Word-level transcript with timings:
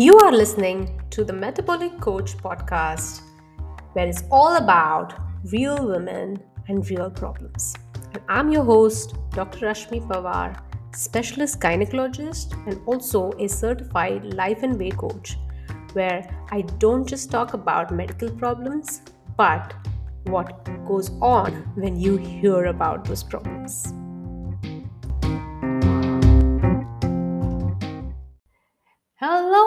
You 0.00 0.16
are 0.20 0.32
listening 0.32 0.98
to 1.10 1.24
the 1.24 1.34
Metabolic 1.34 2.00
Coach 2.00 2.34
podcast, 2.38 3.20
where 3.92 4.06
it's 4.06 4.22
all 4.30 4.56
about 4.56 5.12
real 5.52 5.86
women 5.86 6.42
and 6.68 6.88
real 6.88 7.10
problems. 7.10 7.74
And 8.14 8.22
I'm 8.26 8.50
your 8.50 8.64
host, 8.64 9.14
Dr. 9.32 9.66
Rashmi 9.66 10.00
Pawar, 10.08 10.58
specialist 10.96 11.60
gynecologist 11.60 12.54
and 12.66 12.80
also 12.86 13.32
a 13.38 13.46
certified 13.46 14.24
life 14.32 14.62
and 14.62 14.78
way 14.78 14.88
coach, 14.88 15.36
where 15.92 16.26
I 16.50 16.62
don't 16.78 17.06
just 17.06 17.30
talk 17.30 17.52
about 17.52 17.94
medical 17.94 18.30
problems, 18.30 19.02
but 19.36 19.74
what 20.24 20.66
goes 20.86 21.10
on 21.20 21.52
when 21.74 22.00
you 22.00 22.16
hear 22.16 22.64
about 22.64 23.04
those 23.04 23.22
problems. 23.22 23.92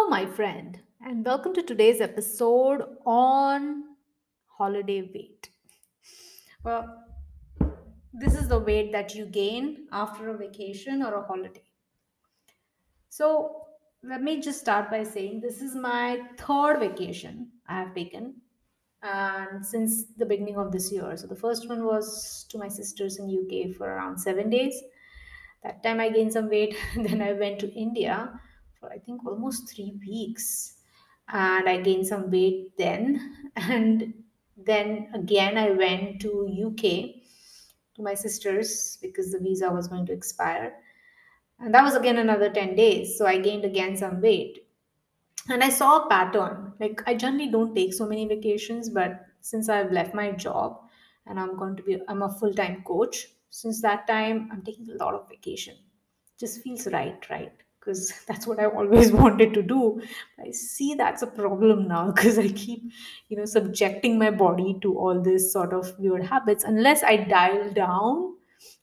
Hello, 0.03 0.09
my 0.09 0.25
friend, 0.25 0.81
and 0.99 1.25
welcome 1.25 1.53
to 1.53 1.63
today's 1.63 2.01
episode 2.01 2.83
on 3.05 3.85
holiday 4.47 5.01
weight. 5.01 5.49
Well, 6.61 7.05
this 8.11 8.35
is 8.35 8.49
the 8.49 8.59
weight 8.59 8.91
that 8.91 9.15
you 9.15 9.25
gain 9.25 9.87
after 9.93 10.27
a 10.27 10.37
vacation 10.37 11.03
or 11.03 11.13
a 11.13 11.25
holiday. 11.25 11.63
So, 13.07 13.61
let 14.03 14.21
me 14.21 14.41
just 14.41 14.59
start 14.59 14.91
by 14.91 15.05
saying 15.05 15.39
this 15.39 15.61
is 15.61 15.73
my 15.73 16.19
third 16.37 16.79
vacation 16.81 17.51
I 17.69 17.79
have 17.79 17.95
taken 17.95 18.41
and 19.03 19.65
since 19.65 20.07
the 20.17 20.25
beginning 20.25 20.57
of 20.57 20.73
this 20.73 20.91
year. 20.91 21.15
So, 21.15 21.27
the 21.27 21.37
first 21.37 21.69
one 21.69 21.85
was 21.85 22.45
to 22.49 22.57
my 22.57 22.67
sisters 22.67 23.19
in 23.19 23.29
UK 23.29 23.73
for 23.73 23.87
around 23.87 24.17
7 24.17 24.49
days. 24.49 24.75
That 25.63 25.81
time 25.81 26.01
I 26.01 26.09
gained 26.09 26.33
some 26.33 26.49
weight, 26.49 26.75
then 26.97 27.21
I 27.21 27.31
went 27.31 27.59
to 27.59 27.73
India 27.73 28.37
for 28.83 28.91
I 28.91 28.99
think 28.99 29.25
almost 29.25 29.73
three 29.73 29.93
weeks. 30.05 30.75
And 31.29 31.69
I 31.69 31.81
gained 31.81 32.07
some 32.07 32.29
weight 32.29 32.77
then. 32.77 33.37
And 33.55 34.13
then 34.57 35.09
again, 35.13 35.57
I 35.57 35.71
went 35.71 36.19
to 36.21 36.29
UK 36.67 36.83
to 37.95 38.01
my 38.01 38.13
sister's 38.13 38.97
because 39.01 39.31
the 39.31 39.39
visa 39.39 39.71
was 39.71 39.87
going 39.87 40.05
to 40.07 40.13
expire. 40.13 40.73
And 41.59 41.73
that 41.73 41.83
was 41.83 41.95
again 41.95 42.17
another 42.17 42.49
10 42.49 42.75
days. 42.75 43.17
So 43.17 43.25
I 43.25 43.39
gained 43.39 43.63
again 43.63 43.95
some 43.95 44.21
weight. 44.21 44.59
And 45.49 45.63
I 45.63 45.69
saw 45.69 46.03
a 46.03 46.09
pattern. 46.09 46.73
Like 46.79 47.01
I 47.05 47.13
generally 47.13 47.49
don't 47.49 47.75
take 47.75 47.93
so 47.93 48.07
many 48.07 48.27
vacations, 48.27 48.89
but 48.89 49.25
since 49.41 49.69
I've 49.69 49.91
left 49.91 50.13
my 50.13 50.31
job 50.31 50.81
and 51.25 51.39
I'm 51.39 51.57
going 51.57 51.75
to 51.77 51.83
be, 51.83 52.01
I'm 52.07 52.23
a 52.23 52.29
full 52.29 52.53
time 52.53 52.83
coach. 52.83 53.27
Since 53.49 53.81
that 53.83 54.07
time, 54.07 54.49
I'm 54.51 54.63
taking 54.63 54.89
a 54.89 55.03
lot 55.03 55.13
of 55.13 55.29
vacation. 55.29 55.75
Just 56.39 56.63
feels 56.63 56.87
right, 56.87 57.29
right? 57.29 57.53
Because 57.83 58.13
that's 58.27 58.47
what 58.47 58.59
I 58.59 58.65
always 58.65 59.11
wanted 59.23 59.53
to 59.53 59.61
do. 59.61 60.01
I 60.39 60.51
see 60.51 60.95
that's 60.95 61.21
a 61.21 61.27
problem 61.27 61.87
now 61.87 62.11
because 62.11 62.37
I 62.37 62.49
keep, 62.49 62.83
you 63.29 63.37
know, 63.37 63.45
subjecting 63.45 64.17
my 64.17 64.31
body 64.31 64.77
to 64.81 64.97
all 64.97 65.21
this 65.21 65.51
sort 65.51 65.73
of 65.73 65.97
weird 65.99 66.25
habits 66.25 66.63
unless 66.63 67.03
I 67.03 67.17
dial 67.17 67.71
down 67.71 68.35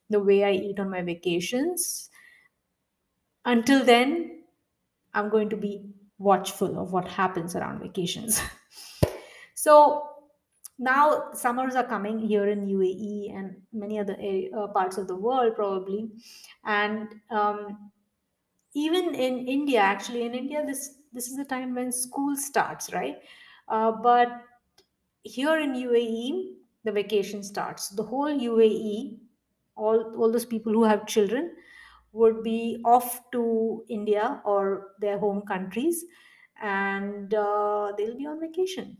the 0.08 0.20
way 0.20 0.44
I 0.44 0.52
eat 0.52 0.80
on 0.80 0.90
my 0.90 1.02
vacations. 1.02 2.10
Until 3.44 3.84
then, 3.84 4.42
I'm 5.14 5.30
going 5.30 5.48
to 5.50 5.56
be 5.56 5.86
watchful 6.18 6.78
of 6.78 6.92
what 6.92 7.08
happens 7.08 7.56
around 7.56 7.80
vacations. 7.80 8.42
so 9.54 10.06
now 10.78 11.30
summers 11.32 11.74
are 11.74 11.84
coming 11.84 12.18
here 12.18 12.48
in 12.48 12.66
UAE 12.66 13.36
and 13.36 13.56
many 13.72 13.98
other 13.98 14.16
uh, 14.56 14.66
parts 14.68 14.98
of 14.98 15.08
the 15.08 15.16
world 15.16 15.54
probably, 15.54 16.10
and 16.64 17.08
um, 17.30 17.90
even 18.74 19.14
in 19.14 19.48
India, 19.48 19.80
actually, 19.80 20.22
in 20.24 20.34
India, 20.34 20.64
this 20.64 20.98
this 21.12 21.28
is 21.28 21.36
the 21.36 21.44
time 21.44 21.74
when 21.74 21.90
school 21.92 22.36
starts, 22.36 22.92
right? 22.92 23.18
Uh, 23.68 23.92
but 23.92 24.28
here 25.22 25.58
in 25.58 25.74
UAE, 25.74 26.58
the 26.84 26.92
vacation 26.92 27.42
starts. 27.42 27.88
The 27.90 28.02
whole 28.04 28.30
UAE, 28.30 29.20
all 29.76 30.16
all 30.16 30.32
those 30.32 30.46
people 30.46 30.72
who 30.72 30.84
have 30.84 31.06
children, 31.06 31.56
would 32.12 32.42
be 32.42 32.80
off 32.84 33.30
to 33.32 33.84
India 33.88 34.42
or 34.44 34.94
their 35.00 35.18
home 35.18 35.42
countries, 35.42 36.04
and 36.62 37.34
uh, 37.34 37.92
they'll 37.98 38.16
be 38.16 38.26
on 38.26 38.40
vacation, 38.40 38.98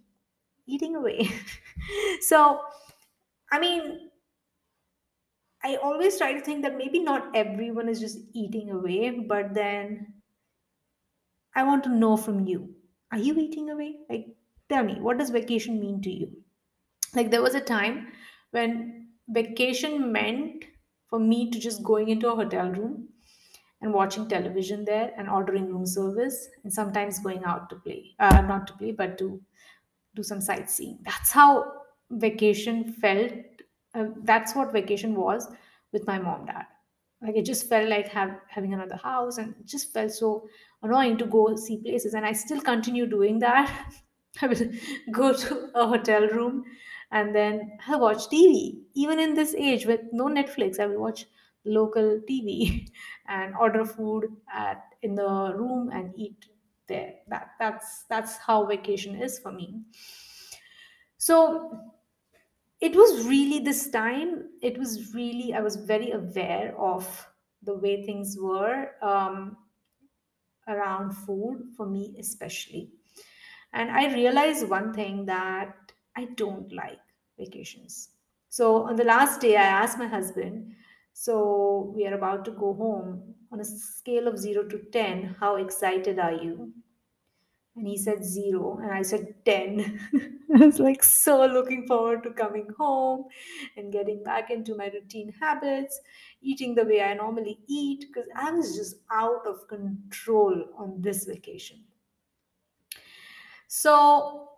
eating 0.67 0.97
away. 0.97 1.29
so, 2.21 2.61
I 3.53 3.59
mean, 3.61 4.10
I 5.63 5.77
always 5.77 6.19
try 6.19 6.33
to 6.35 6.41
think 6.41 6.63
that 6.63 6.77
maybe 6.77 6.99
not 6.99 7.35
everyone 7.37 7.89
is 7.89 8.01
just 8.01 8.19
eating 8.35 8.71
away, 8.71 9.11
but 9.11 9.55
then 9.55 10.23
I 11.55 11.63
want 11.65 11.85
to 11.85 11.91
know 11.91 12.17
from 12.17 12.47
you. 12.47 12.77
Are 13.13 13.19
you 13.19 13.37
eating 13.39 13.71
away? 13.71 14.01
Like, 14.09 14.37
tell 14.69 14.85
me, 14.85 15.01
what 15.01 15.19
does 15.19 15.31
vacation 15.31 15.81
mean 15.81 16.01
to 16.03 16.11
you? 16.11 16.45
Like, 17.15 17.31
there 17.31 17.43
was 17.43 17.55
a 17.55 17.61
time 17.61 18.13
when 18.53 19.15
vacation 19.29 20.13
meant 20.13 20.65
for 21.09 21.19
me 21.19 21.51
to 21.51 21.59
just 21.61 21.83
going 21.85 22.09
into 22.09 22.31
a 22.31 22.37
hotel 22.37 22.71
room 22.71 23.11
and 23.83 23.95
watching 23.95 24.29
television 24.29 24.85
there 24.85 25.13
and 25.17 25.29
ordering 25.31 25.67
room 25.73 25.87
service 25.87 26.49
and 26.65 26.73
sometimes 26.73 27.21
going 27.21 27.45
out 27.45 27.71
to 27.71 27.77
play, 27.77 28.15
uh, 28.19 28.43
not 28.43 28.67
to 28.69 28.75
play, 28.75 28.93
but 28.93 29.19
to 29.19 29.43
do 30.15 30.23
some 30.23 30.41
sightseeing. 30.41 31.01
That's 31.03 31.31
how 31.33 31.83
vacation 32.11 32.93
felt 32.95 33.33
uh, 33.95 34.07
that's 34.23 34.55
what 34.55 34.73
vacation 34.73 35.15
was 35.15 35.49
with 35.93 36.07
my 36.07 36.19
mom 36.19 36.47
dad. 36.47 36.67
Like 37.23 37.37
it 37.37 37.45
just 37.45 37.69
felt 37.69 37.89
like 37.89 38.09
have, 38.09 38.41
having 38.49 38.73
another 38.73 38.97
house 38.97 39.39
and 39.39 39.55
it 39.61 39.67
just 39.67 39.93
felt 39.93 40.13
so 40.13 40.49
annoying 40.83 41.19
to 41.19 41.27
go 41.27 41.55
see 41.57 41.77
places 41.79 42.15
and 42.15 42.25
i 42.25 42.33
still 42.33 42.61
continue 42.61 43.07
doing 43.07 43.39
that. 43.41 43.93
I 44.43 44.47
will 44.47 44.73
go 45.11 45.35
to 45.35 45.71
a 45.75 45.87
hotel 45.87 46.27
room 46.29 46.65
and 47.11 47.35
then 47.35 47.79
i 47.89 47.97
watch 47.97 48.29
tv 48.29 48.85
even 48.95 49.19
in 49.19 49.35
this 49.35 49.55
age 49.55 49.85
with 49.87 50.01
no 50.13 50.27
netflix 50.27 50.79
i 50.79 50.87
will 50.87 51.01
watch 51.01 51.27
local 51.65 52.21
tv 52.21 52.89
and 53.27 53.55
order 53.57 53.85
food 53.85 54.37
at 54.53 54.95
in 55.03 55.15
the 55.15 55.55
room 55.57 55.91
and 55.91 56.13
eat 56.17 56.47
there. 56.87 57.15
That 57.29 57.53
that's 57.59 58.05
that's 58.05 58.37
how 58.37 58.67
vacation 58.67 59.21
is 59.21 59.39
for 59.39 59.53
me. 59.53 59.83
So 61.19 61.93
it 62.81 62.97
was 62.97 63.27
really 63.27 63.59
this 63.59 63.91
time 63.91 64.49
it 64.63 64.79
was 64.79 65.15
really 65.15 65.53
i 65.55 65.61
was 65.61 65.77
very 65.77 66.13
aware 66.13 66.75
of 66.79 67.27
the 67.63 67.75
way 67.75 68.03
things 68.05 68.37
were 68.41 68.93
um, 69.03 69.57
around 70.67 71.13
food 71.13 71.63
for 71.77 71.87
me 71.87 72.17
especially. 72.19 72.91
And 73.73 73.91
i 73.91 74.13
realized 74.13 74.69
one 74.69 74.93
thing 74.95 75.27
that 75.27 75.75
i 76.17 76.25
don't 76.37 76.73
like 76.73 77.01
vacations. 77.39 78.11
So 78.49 78.85
on 78.89 78.97
the 78.97 79.05
last 79.05 79.41
day 79.41 79.57
i 79.57 79.63
asked 79.63 79.99
my 79.99 80.07
husband 80.07 80.73
so 81.13 81.93
we 81.95 82.07
are 82.07 82.15
about 82.15 82.45
to 82.47 82.53
go 82.53 82.73
home. 82.75 83.35
On 83.53 83.61
a 83.61 83.65
scale 83.65 84.29
of 84.29 84.39
0 84.39 84.69
to 84.69 84.79
10 84.93 85.37
how 85.39 85.57
excited 85.57 86.19
are 86.19 86.33
you 86.33 86.73
and 87.77 87.87
he 87.87 87.97
said 87.97 88.25
zero 88.25 88.79
and 88.83 88.93
i 88.93 89.03
said 89.03 89.35
10 89.45 90.01
i 90.55 90.65
was 90.65 90.79
like 90.79 91.03
so 91.05 91.47
looking 91.47 91.87
forward 91.87 92.23
to 92.23 92.31
coming 92.31 92.67
home 92.79 93.25
and 93.77 93.93
getting 93.93 94.23
back 94.25 94.51
into 94.51 94.75
my 94.75 94.89
routine 94.89 95.33
habits 95.41 96.01
eating 96.43 96.75
the 96.75 96.85
way 96.85 97.01
i 97.03 97.15
normally 97.15 97.59
eat 97.69 98.07
because 98.09 98.29
i 98.37 98.51
was 98.51 98.77
just 98.77 98.97
out 99.13 99.47
of 99.47 99.67
control 99.69 100.65
on 100.77 101.01
this 101.01 101.25
vacation. 101.25 101.85
So 103.69 104.49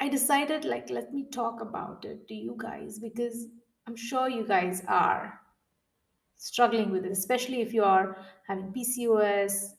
i 0.00 0.08
decided 0.08 0.64
like 0.64 0.90
let 0.90 1.12
me 1.12 1.26
talk 1.30 1.60
about 1.60 2.04
it 2.04 2.26
to 2.28 2.34
you 2.34 2.56
guys 2.58 2.98
because 2.98 3.46
i'm 3.86 3.96
sure 3.96 4.28
you 4.28 4.44
guys 4.46 4.82
are 4.86 5.40
struggling 6.36 6.90
with 6.90 7.04
it 7.04 7.12
especially 7.12 7.60
if 7.60 7.72
you 7.72 7.82
are 7.82 8.18
having 8.46 8.72
pcos 8.72 9.74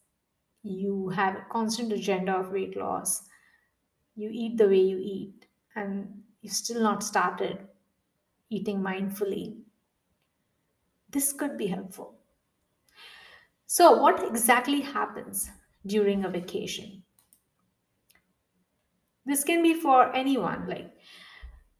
you 0.65 1.09
have 1.09 1.35
a 1.35 1.45
constant 1.51 1.93
agenda 1.93 2.33
of 2.35 2.51
weight 2.51 2.75
loss, 2.75 3.27
you 4.15 4.29
eat 4.31 4.57
the 4.57 4.67
way 4.67 4.81
you 4.81 4.97
eat, 4.97 5.45
and 5.75 6.23
you've 6.41 6.53
still 6.53 6.81
not 6.81 7.03
started 7.03 7.67
eating 8.49 8.79
mindfully, 8.79 9.61
this 11.09 11.33
could 11.33 11.57
be 11.57 11.67
helpful. 11.67 12.19
So, 13.67 13.97
what 14.01 14.23
exactly 14.23 14.81
happens 14.81 15.49
during 15.85 16.23
a 16.25 16.29
vacation? 16.29 17.03
This 19.25 19.43
can 19.43 19.63
be 19.63 19.73
for 19.73 20.13
anyone, 20.15 20.67
like 20.67 20.93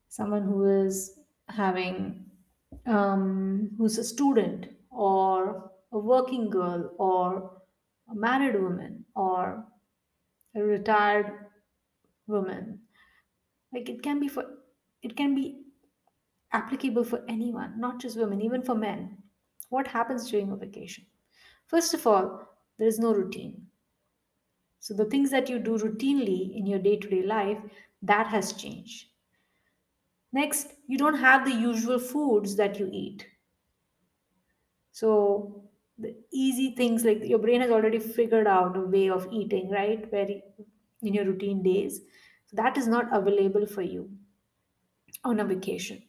someone 0.09 0.43
who 0.43 0.85
is 0.85 1.19
having, 1.49 2.25
um, 2.85 3.71
who's 3.77 3.97
a 3.97 4.03
student 4.03 4.67
or 4.89 5.71
a 5.91 5.99
working 5.99 6.49
girl 6.49 6.91
or 6.97 7.61
a 8.11 8.15
married 8.15 8.59
woman 8.59 9.05
or 9.15 9.65
a 10.55 10.61
retired 10.61 11.31
woman 12.27 12.79
like 13.73 13.89
it 13.89 14.01
can 14.01 14.19
be 14.19 14.27
for 14.27 14.45
it 15.03 15.15
can 15.15 15.35
be 15.35 15.61
applicable 16.53 17.03
for 17.03 17.23
anyone 17.27 17.79
not 17.79 17.99
just 17.99 18.17
women 18.17 18.41
even 18.41 18.61
for 18.63 18.75
men 18.75 19.17
what 19.69 19.87
happens 19.87 20.29
during 20.31 20.51
a 20.51 20.55
vacation 20.55 21.05
first 21.67 21.93
of 21.93 22.07
all 22.07 22.27
there 22.77 22.87
is 22.87 22.99
no 22.99 23.13
routine 23.13 23.67
So 24.79 24.93
the 24.93 25.03
things 25.05 25.31
that 25.31 25.49
you 25.49 25.59
do 25.59 25.77
routinely 25.77 26.55
in 26.55 26.65
your 26.65 26.79
day 26.79 26.95
to 26.95 27.09
day 27.09 27.23
life, 27.23 27.59
that 28.03 28.27
has 28.27 28.53
changed. 28.53 29.09
Next, 30.31 30.75
you 30.85 30.99
don't 30.99 31.17
have 31.17 31.45
the 31.45 31.51
usual 31.55 31.97
foods 31.97 32.55
that 32.57 32.79
you 32.79 32.87
eat. 32.93 33.27
So 34.91 35.69
the 35.97 36.15
easy 36.31 36.75
things 36.75 37.03
like 37.05 37.23
your 37.23 37.39
brain 37.39 37.61
has 37.61 37.71
already 37.71 37.99
figured 37.99 38.47
out 38.47 38.77
a 38.77 38.81
way 38.81 39.09
of 39.09 39.27
eating, 39.31 39.69
right? 39.69 40.09
Very 40.11 40.43
in 41.01 41.13
your 41.13 41.25
routine 41.25 41.63
days. 41.63 42.01
So 42.47 42.55
that 42.57 42.77
is 42.77 42.87
not 42.87 43.15
available 43.15 43.65
for 43.67 43.81
you 43.81 44.17
on 45.23 45.39
a 45.39 45.45
vacation. 45.45 46.03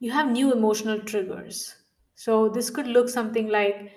You 0.00 0.12
have 0.12 0.30
new 0.30 0.52
emotional 0.52 1.00
triggers. 1.00 1.76
So 2.14 2.48
this 2.48 2.70
could 2.70 2.86
look 2.86 3.08
something 3.08 3.48
like 3.48 3.92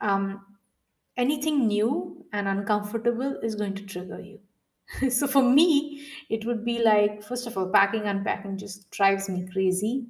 um, 0.00 0.58
anything 1.16 1.66
new 1.68 2.26
and 2.32 2.48
uncomfortable 2.48 3.38
is 3.42 3.56
going 3.56 3.74
to 3.76 3.86
trigger 3.86 4.20
you. 4.20 4.40
so 5.10 5.26
for 5.26 5.42
me, 5.42 6.08
it 6.30 6.44
would 6.46 6.64
be 6.64 6.80
like, 6.82 7.22
first 7.22 7.46
of 7.46 7.58
all, 7.58 7.70
packing, 7.70 8.04
unpacking 8.04 8.58
just 8.58 8.90
drives 8.90 9.28
me 9.28 9.48
crazy. 9.52 10.06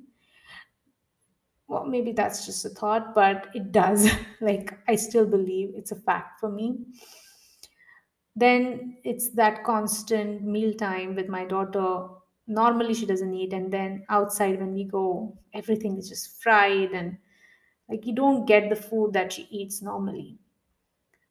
Well, 1.68 1.84
maybe 1.84 2.12
that's 2.12 2.46
just 2.46 2.64
a 2.64 2.70
thought, 2.70 3.14
but 3.14 3.48
it 3.54 3.70
does. 3.72 4.08
like, 4.40 4.78
I 4.88 4.96
still 4.96 5.26
believe 5.26 5.72
it's 5.76 5.92
a 5.92 5.96
fact 5.96 6.40
for 6.40 6.48
me. 6.50 6.84
Then 8.34 8.96
it's 9.04 9.30
that 9.34 9.64
constant 9.64 10.42
mealtime 10.42 11.14
with 11.14 11.28
my 11.28 11.44
daughter. 11.44 12.08
Normally, 12.46 12.94
she 12.94 13.04
doesn't 13.04 13.34
eat, 13.34 13.52
and 13.52 13.70
then 13.72 14.06
outside 14.08 14.58
when 14.58 14.72
we 14.72 14.84
go, 14.84 15.36
everything 15.52 15.98
is 15.98 16.08
just 16.08 16.42
fried, 16.42 16.92
and 16.92 17.18
like 17.88 18.06
you 18.06 18.14
don't 18.14 18.46
get 18.46 18.70
the 18.70 18.76
food 18.76 19.12
that 19.14 19.32
she 19.34 19.42
eats 19.50 19.82
normally. 19.82 20.38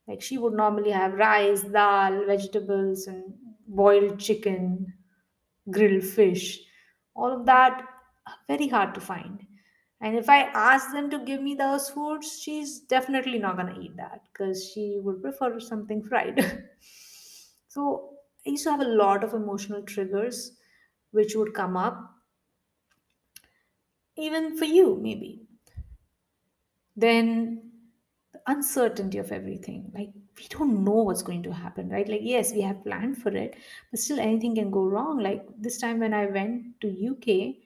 Like 0.08 0.22
she 0.24 0.38
would 0.40 0.54
normally 0.54 0.92
have 0.92 1.14
rice, 1.16 1.64
dal, 1.64 2.26
vegetables, 2.26 3.08
and 3.08 3.36
boiled 3.68 4.20
chicken, 4.20 4.94
grilled 5.72 6.04
fish. 6.06 6.62
All 7.16 7.34
of 7.34 7.48
that 7.48 7.88
very 8.48 8.70
hard 8.70 8.96
to 8.96 9.02
find. 9.02 9.47
And 10.02 10.16
if 10.16 10.30
I 10.30 10.42
ask 10.44 10.92
them 10.92 11.10
to 11.10 11.20
give 11.20 11.42
me 11.42 11.56
those 11.56 11.90
foods, 11.90 12.40
she's 12.40 12.80
definitely 12.82 13.40
not 13.40 13.58
gonna 13.58 13.80
eat 13.80 13.96
that 13.98 14.22
because 14.32 14.70
she 14.70 15.00
would 15.02 15.22
prefer 15.22 15.60
something 15.60 16.04
fried. 16.04 16.40
so 17.68 18.18
I 18.46 18.52
used 18.52 18.64
to 18.64 18.72
have 18.72 18.82
a 18.82 18.86
lot 18.86 19.24
of 19.24 19.34
emotional 19.34 19.82
triggers 19.84 20.58
which 21.12 21.36
would 21.36 21.54
come 21.54 21.78
up, 21.78 22.16
even 24.18 24.58
for 24.58 24.66
you, 24.66 24.98
maybe. 25.02 25.48
Then 26.98 27.72
the 28.34 28.42
uncertainty 28.48 29.18
of 29.20 29.32
everything. 29.32 29.92
Like 29.94 30.12
we 30.38 30.48
don't 30.50 30.84
know 30.84 31.04
what's 31.04 31.22
going 31.24 31.44
to 31.44 31.54
happen, 31.54 31.90
right? 31.90 32.08
Like 32.08 32.22
yes, 32.24 32.54
we 32.54 32.62
have 32.62 32.84
planned 32.84 33.18
for 33.22 33.30
it, 33.30 33.56
but 33.92 34.00
still 34.00 34.20
anything 34.20 34.56
can 34.56 34.72
go 34.72 34.86
wrong. 34.86 35.20
Like 35.20 35.48
this 35.60 35.80
time 35.80 36.00
when 36.00 36.14
I 36.14 36.26
went 36.28 36.80
to 36.82 36.90
UK, 36.90 37.60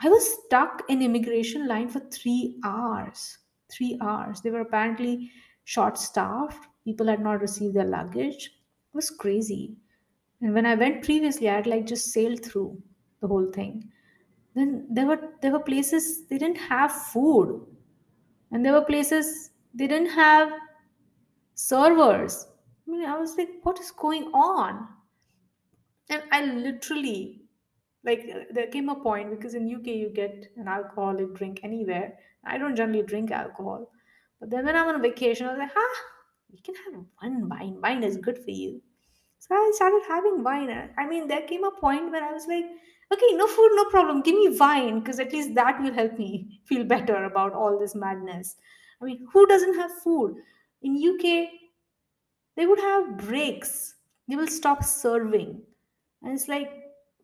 I 0.00 0.08
was 0.08 0.38
stuck 0.44 0.82
in 0.88 1.02
immigration 1.02 1.66
line 1.66 1.88
for 1.88 2.00
three 2.00 2.58
hours. 2.64 3.38
Three 3.70 3.98
hours. 4.00 4.40
They 4.40 4.50
were 4.50 4.60
apparently 4.60 5.30
short 5.64 5.98
staffed. 5.98 6.68
People 6.84 7.06
had 7.06 7.20
not 7.20 7.40
received 7.40 7.74
their 7.74 7.86
luggage. 7.86 8.46
It 8.46 8.94
was 8.94 9.10
crazy. 9.10 9.76
And 10.40 10.52
when 10.52 10.66
I 10.66 10.74
went 10.74 11.04
previously, 11.04 11.48
I 11.48 11.54
had 11.56 11.66
like 11.66 11.86
just 11.86 12.12
sailed 12.12 12.44
through 12.44 12.80
the 13.20 13.28
whole 13.28 13.50
thing. 13.50 13.90
Then 14.54 14.86
there 14.90 15.06
were 15.06 15.30
there 15.40 15.52
were 15.52 15.60
places 15.60 16.26
they 16.26 16.38
didn't 16.38 16.58
have 16.58 16.92
food, 16.92 17.66
and 18.52 18.64
there 18.64 18.74
were 18.74 18.84
places 18.84 19.50
they 19.72 19.86
didn't 19.86 20.10
have 20.10 20.52
servers. 21.54 22.46
I 22.86 22.90
mean, 22.90 23.04
I 23.06 23.18
was 23.18 23.36
like, 23.36 23.48
what 23.62 23.80
is 23.80 23.90
going 23.90 24.24
on? 24.34 24.86
And 26.10 26.22
I 26.30 26.44
literally 26.44 27.43
like 28.04 28.28
uh, 28.34 28.40
there 28.50 28.66
came 28.66 28.88
a 28.88 28.96
point 28.96 29.30
because 29.30 29.54
in 29.54 29.74
uk 29.74 29.86
you 29.86 30.10
get 30.10 30.48
an 30.56 30.68
alcoholic 30.68 31.34
drink 31.34 31.60
anywhere. 31.62 32.18
I 32.44 32.58
don't 32.58 32.76
generally 32.76 33.02
drink 33.02 33.30
alcohol. 33.30 33.90
But 34.40 34.50
then 34.50 34.66
when 34.66 34.76
i'm 34.76 34.88
on 34.88 35.02
vacation 35.02 35.46
i 35.46 35.50
was 35.50 35.58
like 35.58 35.76
ah 35.76 35.96
you 36.50 36.58
can 36.62 36.74
have 36.84 37.02
one 37.20 37.48
wine. 37.48 37.80
Wine 37.82 38.04
is 38.04 38.16
good 38.18 38.38
for 38.38 38.50
you. 38.50 38.80
So 39.38 39.54
i 39.54 39.72
started 39.74 40.02
having 40.06 40.42
wine. 40.44 40.90
I 40.98 41.06
mean 41.06 41.28
there 41.28 41.42
came 41.42 41.64
a 41.64 41.70
point 41.70 42.10
where 42.10 42.22
i 42.22 42.32
was 42.32 42.46
like 42.46 42.66
okay 43.12 43.30
no 43.32 43.46
food 43.46 43.70
no 43.74 43.84
problem. 43.86 44.22
Give 44.22 44.34
me 44.34 44.56
wine 44.58 45.00
because 45.00 45.18
at 45.18 45.32
least 45.32 45.54
that 45.54 45.80
will 45.82 45.92
help 45.92 46.18
me 46.18 46.60
feel 46.66 46.84
better 46.84 47.24
about 47.24 47.52
all 47.54 47.78
this 47.78 47.94
madness. 47.94 48.56
I 49.00 49.06
mean 49.06 49.26
who 49.32 49.46
doesn't 49.46 49.74
have 49.74 50.02
food? 50.02 50.36
In 50.82 50.96
uk 51.10 51.48
they 52.56 52.66
would 52.66 52.78
have 52.78 53.16
breaks. 53.18 53.94
They 54.28 54.36
will 54.36 54.48
stop 54.48 54.84
serving. 54.84 55.60
And 56.22 56.32
it's 56.32 56.48
like 56.48 56.70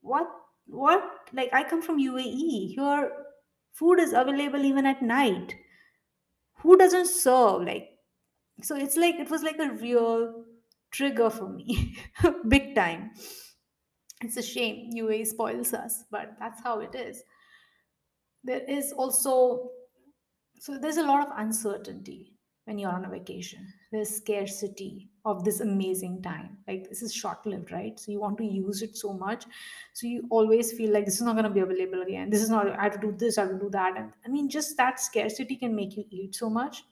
what 0.03 0.29
what? 0.71 1.03
Like 1.33 1.51
i 1.53 1.63
come 1.63 1.83
from 1.83 2.01
uae 2.01 2.75
here 2.75 3.13
food 3.73 4.01
is 4.01 4.13
available 4.13 4.65
even 4.65 4.87
at 4.87 5.03
night. 5.03 5.55
Who 6.63 6.77
doesn't 6.77 7.07
serve? 7.07 7.63
Like 7.63 7.89
so 8.63 8.77
it's 8.77 8.97
like 8.97 9.17
it 9.17 9.31
was 9.31 9.43
like 9.43 9.59
a 9.59 9.71
real 9.73 10.45
trigger 10.91 11.31
for 11.31 11.49
me 11.49 11.97
big 12.49 12.75
time. 12.75 13.11
It's 14.23 14.37
a 14.37 14.43
shame 14.43 14.91
uae 14.95 15.27
spoils 15.27 15.73
us 15.73 16.05
but 16.11 16.33
that's 16.39 16.63
how 16.63 16.81
it 16.81 16.95
is. 16.95 17.23
There 18.45 18.65
is 18.69 18.93
also 18.93 19.71
so 20.59 20.79
there's 20.79 20.99
a 20.99 21.03
lot 21.03 21.27
of 21.27 21.33
uncertainty 21.37 22.35
when 22.71 22.79
you're 22.79 22.97
on 22.99 23.05
a 23.05 23.11
vacation 23.11 23.73
there's 23.91 24.11
scarcity 24.17 25.11
of 25.25 25.45
this 25.45 25.61
amazing 25.61 26.23
time. 26.23 26.59
Like 26.69 26.89
this 26.89 27.03
is 27.03 27.13
short 27.13 27.45
lived 27.45 27.73
right? 27.73 27.99
So 27.99 28.13
you 28.13 28.21
want 28.21 28.39
to 28.39 28.45
use 28.45 28.83
it 28.83 28.97
so 28.97 29.13
much. 29.13 29.45
So 29.93 30.07
you 30.07 30.27
always 30.31 30.73
feel 30.73 30.93
like 30.93 31.05
this 31.05 31.17
is 31.17 31.23
not 31.23 31.33
going 31.33 31.45
to 31.45 31.51
be 31.51 31.61
available 31.61 32.03
again. 32.03 32.31
This 32.31 32.43
is 32.43 32.49
not 32.51 32.69
i 32.69 32.85
have 32.85 32.93
to 32.93 33.07
do 33.07 33.13
this 33.13 33.37
i 33.37 33.43
have 33.43 33.51
to 33.51 33.59
do 33.59 33.71
that. 33.71 33.97
And 33.97 34.13
i 34.25 34.29
mean 34.29 34.49
just 34.49 34.77
that 34.77 35.01
scarcity 35.01 35.57
can 35.57 35.75
make 35.75 35.97
you 35.97 36.05
eat 36.11 36.37
so 36.37 36.49
much. 36.49 36.85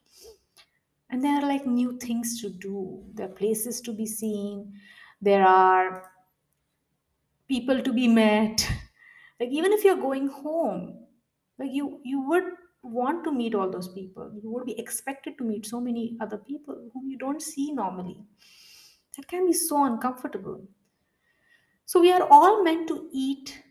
And 1.10 1.22
there 1.24 1.36
are 1.36 1.46
like 1.48 1.66
new 1.66 1.96
things 1.98 2.40
to 2.42 2.50
do. 2.50 3.04
There 3.14 3.26
are 3.26 3.38
places 3.42 3.80
to 3.82 3.92
be 3.92 4.04
seen. 4.04 4.74
There 5.22 5.46
are 5.46 6.10
people 7.48 7.82
to 7.82 7.92
be 7.92 8.08
met. 8.08 8.68
Like 9.40 9.50
even 9.50 9.72
if 9.72 9.84
you're 9.84 9.94
going 9.94 10.26
home 10.26 11.06
like 11.60 11.70
you 11.72 12.00
you 12.02 12.22
would 12.28 12.42
want 12.82 13.24
to 13.24 13.32
meet 13.32 13.54
all 13.54 13.70
those 13.70 13.88
people. 13.88 14.32
You 14.42 14.50
would 14.50 14.66
be 14.66 14.78
expected 14.78 15.36
to 15.38 15.44
meet 15.44 15.66
so 15.66 15.80
many 15.80 16.16
other 16.20 16.38
people 16.38 16.90
whom 16.92 17.08
you 17.08 17.18
don't 17.18 17.42
see 17.42 17.72
normally. 17.72 18.24
That 19.16 19.28
can 19.28 19.46
be 19.46 19.52
so 19.52 19.84
uncomfortable. 19.84 20.66
So 21.86 22.00
we 22.00 22.12
are 22.12 22.26
all 22.30 22.62
meant 22.62 22.88
to 22.88 23.08
eat 23.12 23.62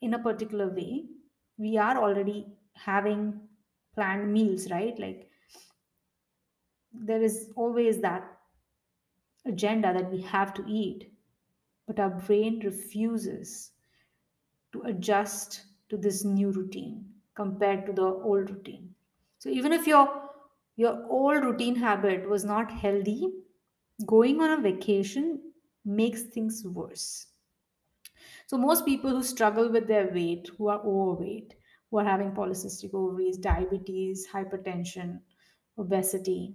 in 0.00 0.14
a 0.14 0.18
particular 0.18 0.68
way. 0.68 1.04
We 1.58 1.76
are 1.76 1.96
already 1.96 2.56
having 2.74 3.48
planned 3.94 4.32
meals 4.32 4.70
right? 4.70 4.98
Like 4.98 5.30
there 6.92 7.22
is 7.22 7.52
always 7.56 8.00
that 8.00 8.38
agenda 9.46 9.92
that 9.92 10.10
we 10.10 10.20
have 10.22 10.54
to 10.54 10.64
eat 10.68 11.12
but 11.86 11.98
our 11.98 12.10
brain 12.10 12.60
refuses 12.60 13.72
to 14.72 14.82
adjust 14.82 15.64
to 15.88 15.96
this 15.96 16.24
new 16.24 16.50
routine 16.50 17.11
compared 17.34 17.86
to 17.86 17.92
the 17.92 18.02
old 18.04 18.50
routine. 18.50 18.94
So 19.38 19.48
even 19.48 19.72
if 19.72 19.86
your 19.86 20.30
your 20.76 21.06
old 21.08 21.44
routine 21.44 21.76
habit 21.76 22.28
was 22.28 22.44
not 22.44 22.70
healthy, 22.70 23.32
going 24.06 24.40
on 24.40 24.50
a 24.58 24.62
vacation 24.62 25.52
makes 25.84 26.22
things 26.24 26.64
worse. 26.66 27.28
So 28.46 28.56
most 28.56 28.84
people 28.84 29.10
who 29.10 29.22
struggle 29.24 29.68
with 29.68 29.88
their 29.88 30.08
weight, 30.12 30.48
who 30.56 30.68
are 30.68 30.78
overweight, 30.80 31.56
who 31.90 31.98
are 31.98 32.04
having 32.04 32.30
polycystic 32.32 32.94
ovaries, 32.94 33.36
diabetes, 33.36 34.28
hypertension, 34.28 35.22
obesity, 35.76 36.54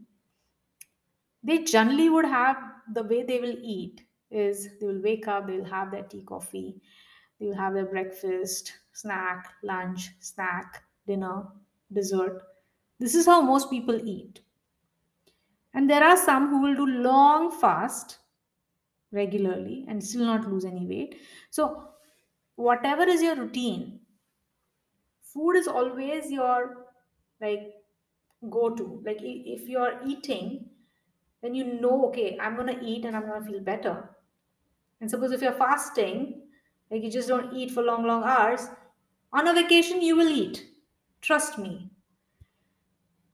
they 1.44 1.64
generally 1.64 2.10
would 2.10 2.26
have 2.26 2.58
the 2.94 3.04
way 3.04 3.24
they 3.24 3.40
will 3.40 3.58
eat 3.62 4.08
is 4.30 4.78
they 4.80 4.86
will 4.86 5.02
wake 5.02 5.28
up, 5.28 5.48
they 5.48 5.58
will 5.58 5.66
have 5.66 5.92
their 5.92 6.04
tea, 6.04 6.24
coffee, 6.24 6.82
they 7.40 7.48
will 7.48 7.56
have 7.56 7.74
their 7.74 7.86
breakfast, 7.86 8.74
snack, 8.98 9.54
lunch, 9.62 10.10
snack, 10.20 10.84
dinner, 11.06 11.46
dessert. 11.94 12.42
This 13.00 13.14
is 13.14 13.28
how 13.28 13.42
most 13.42 13.70
people 13.70 14.00
eat. 14.04 14.42
And 15.76 15.88
there 15.88 16.04
are 16.04 16.18
some 16.18 16.50
who 16.50 16.62
will 16.62 16.76
do 16.76 16.88
long 16.88 17.52
fast 17.52 18.18
regularly 19.12 19.86
and 19.88 20.04
still 20.04 20.26
not 20.26 20.50
lose 20.52 20.66
any 20.66 20.88
weight. 20.88 21.20
So, 21.52 21.90
whatever 22.56 23.04
is 23.04 23.22
your 23.22 23.36
routine, 23.36 24.00
food 25.22 25.58
is 25.58 25.68
always 25.68 26.32
your 26.32 26.88
like 27.40 27.76
go 28.50 28.76
to. 28.76 29.04
Like 29.06 29.20
if 29.22 29.70
you're 29.70 30.00
eating, 30.04 30.72
then 31.44 31.54
you 31.54 31.66
know, 31.66 32.08
okay, 32.08 32.36
I'm 32.42 32.56
gonna 32.56 32.80
eat 32.82 33.06
and 33.06 33.16
I'm 33.16 33.28
gonna 33.28 33.46
feel 33.46 33.60
better. 33.60 34.10
And 35.00 35.12
suppose 35.12 35.32
if 35.32 35.44
you're 35.44 35.54
fasting, 35.54 36.42
like 36.90 37.04
you 37.04 37.12
just 37.12 37.28
don't 37.28 37.54
eat 37.54 37.70
for 37.72 37.84
long, 37.84 38.06
long 38.08 38.24
hours, 38.24 38.68
on 39.34 39.48
a 39.48 39.54
vacation 39.54 40.02
you 40.02 40.16
will 40.16 40.30
eat. 40.30 40.66
Trust 41.22 41.58
me. 41.58 41.90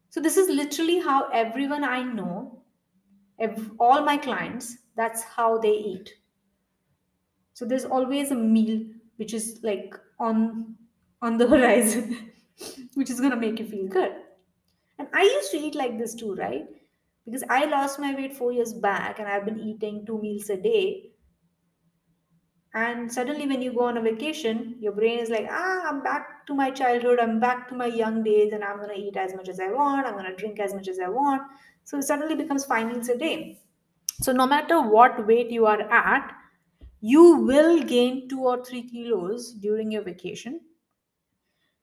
So 0.09 0.21
this 0.21 0.37
is 0.37 0.49
literally 0.49 0.99
how 0.99 1.29
everyone 1.29 1.83
I 1.83 2.03
know, 2.03 2.61
all 3.79 4.03
my 4.03 4.17
clients, 4.17 4.77
that's 4.95 5.23
how 5.23 5.57
they 5.57 5.71
eat 5.71 6.13
so 7.53 7.65
there's 7.65 7.85
always 7.85 8.31
a 8.31 8.35
meal 8.35 8.81
which 9.17 9.33
is 9.33 9.59
like 9.63 9.95
on 10.19 10.75
on 11.21 11.37
the 11.37 11.47
horizon 11.53 12.31
which 12.95 13.09
is 13.09 13.19
going 13.19 13.31
to 13.31 13.37
make 13.37 13.59
you 13.59 13.65
feel 13.65 13.87
good 13.87 14.15
and 14.99 15.07
i 15.13 15.23
used 15.23 15.51
to 15.51 15.57
eat 15.57 15.75
like 15.75 15.97
this 15.97 16.13
too 16.13 16.35
right 16.35 16.67
because 17.25 17.43
i 17.49 17.65
lost 17.65 17.99
my 17.99 18.13
weight 18.13 18.35
4 18.35 18.51
years 18.51 18.73
back 18.73 19.19
and 19.19 19.27
i've 19.27 19.45
been 19.45 19.59
eating 19.59 20.05
two 20.05 20.19
meals 20.21 20.49
a 20.49 20.57
day 20.57 21.11
and 22.73 23.11
suddenly 23.11 23.47
when 23.47 23.61
you 23.61 23.71
go 23.71 23.85
on 23.85 23.97
a 23.97 24.01
vacation 24.01 24.75
your 24.79 24.91
brain 24.91 25.19
is 25.19 25.29
like 25.29 25.47
ah 25.49 25.81
i'm 25.89 26.01
back 26.01 26.45
to 26.47 26.55
my 26.55 26.71
childhood 26.71 27.19
i'm 27.19 27.39
back 27.39 27.67
to 27.69 27.75
my 27.75 27.85
young 27.85 28.23
days 28.23 28.51
and 28.53 28.63
i'm 28.63 28.77
going 28.77 28.89
to 28.89 28.99
eat 28.99 29.15
as 29.15 29.35
much 29.35 29.47
as 29.47 29.59
i 29.59 29.67
want 29.71 30.07
i'm 30.07 30.13
going 30.13 30.25
to 30.25 30.35
drink 30.35 30.59
as 30.59 30.73
much 30.73 30.87
as 30.87 30.99
i 30.99 31.07
want. 31.07 31.41
So 31.85 31.97
it 31.97 32.03
suddenly 32.03 32.35
becomes 32.35 32.63
five 32.65 32.87
meals 32.87 33.09
a 33.09 33.17
day. 33.17 33.59
So 34.21 34.31
no 34.31 34.47
matter 34.47 34.81
what 34.81 35.27
weight 35.27 35.51
you 35.51 35.65
are 35.65 35.81
at 35.81 36.33
you 37.01 37.35
will 37.39 37.83
gain 37.83 38.29
two 38.29 38.39
or 38.39 38.63
three 38.63 38.83
kilos 38.83 39.51
during 39.55 39.91
your 39.91 40.03
vacation. 40.03 40.61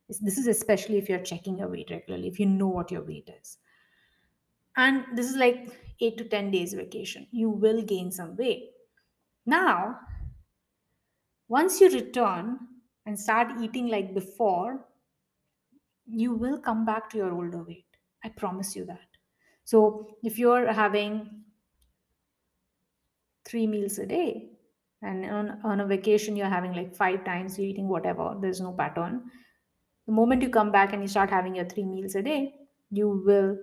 This 0.08 0.38
is 0.38 0.46
especially 0.46 0.96
if 0.96 1.10
you're 1.10 1.18
checking 1.18 1.58
your 1.58 1.68
weight 1.68 1.90
regularly 1.90 2.26
if 2.28 2.40
you 2.40 2.46
know 2.46 2.68
what 2.68 2.90
your 2.90 3.02
weight 3.02 3.28
is. 3.40 3.58
And 4.76 5.04
this 5.14 5.28
is 5.28 5.36
like 5.36 5.68
8 6.00 6.16
to 6.16 6.24
10 6.24 6.50
days 6.50 6.72
vacation. 6.72 7.26
You 7.32 7.50
will 7.50 7.82
gain 7.82 8.10
some 8.10 8.34
weight. 8.36 8.70
Now 9.44 9.98
once 11.50 11.80
you 11.80 11.90
return 11.90 12.60
and 13.06 13.18
start 13.18 13.60
eating 13.60 13.88
like 13.88 14.14
before, 14.14 14.86
you 16.06 16.32
will 16.32 16.58
come 16.58 16.86
back 16.86 17.10
to 17.10 17.16
your 17.18 17.32
older 17.32 17.64
weight. 17.64 17.96
I 18.24 18.28
promise 18.28 18.76
you 18.76 18.84
that. 18.86 19.08
So 19.64 20.16
if 20.22 20.38
you're 20.38 20.72
having 20.72 21.42
three 23.44 23.66
meals 23.66 23.98
a 23.98 24.06
day 24.06 24.50
and 25.02 25.24
on, 25.24 25.60
on 25.64 25.80
a 25.80 25.86
vacation 25.86 26.36
you're 26.36 26.48
having 26.48 26.72
like 26.72 26.94
five 26.94 27.24
times 27.24 27.58
you're 27.58 27.66
eating 27.66 27.88
whatever, 27.88 28.36
there's 28.40 28.60
no 28.60 28.72
pattern. 28.72 29.22
The 30.06 30.12
moment 30.12 30.42
you 30.42 30.50
come 30.50 30.70
back 30.70 30.92
and 30.92 31.02
you 31.02 31.08
start 31.08 31.30
having 31.30 31.56
your 31.56 31.64
three 31.64 31.84
meals 31.84 32.14
a 32.14 32.22
day, 32.22 32.54
you 32.92 33.22
will 33.26 33.58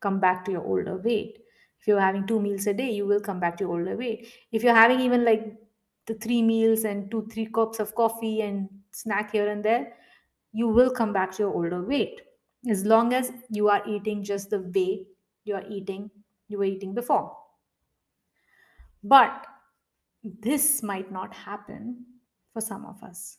come 0.00 0.20
back 0.20 0.42
to 0.46 0.52
your 0.52 0.64
older 0.64 0.96
weight. 0.96 1.38
If 1.80 1.86
you're 1.86 2.00
having 2.00 2.26
two 2.26 2.40
meals 2.40 2.66
a 2.66 2.72
day, 2.72 2.90
you 2.90 3.06
will 3.06 3.20
come 3.20 3.40
back 3.40 3.58
to 3.58 3.64
your 3.64 3.78
older 3.78 3.94
weight. 3.94 4.26
If 4.52 4.62
you're 4.62 4.74
having 4.74 5.00
even 5.00 5.22
like 5.22 5.65
the 6.06 6.14
three 6.14 6.42
meals 6.42 6.84
and 6.84 7.10
two, 7.10 7.28
three 7.32 7.46
cups 7.46 7.80
of 7.80 7.94
coffee 7.94 8.42
and 8.42 8.68
snack 8.92 9.32
here 9.32 9.48
and 9.48 9.64
there, 9.64 9.94
you 10.52 10.68
will 10.68 10.90
come 10.90 11.12
back 11.12 11.32
to 11.32 11.42
your 11.42 11.54
older 11.54 11.82
weight 11.82 12.20
as 12.68 12.84
long 12.84 13.12
as 13.12 13.32
you 13.50 13.68
are 13.68 13.82
eating 13.86 14.24
just 14.24 14.50
the 14.50 14.60
way 14.74 15.06
you 15.44 15.54
are 15.54 15.64
eating 15.68 16.10
you 16.48 16.58
were 16.58 16.64
eating 16.64 16.94
before. 16.94 17.36
But 19.02 19.46
this 20.22 20.82
might 20.82 21.10
not 21.10 21.34
happen 21.34 22.04
for 22.52 22.60
some 22.60 22.84
of 22.86 23.02
us. 23.02 23.38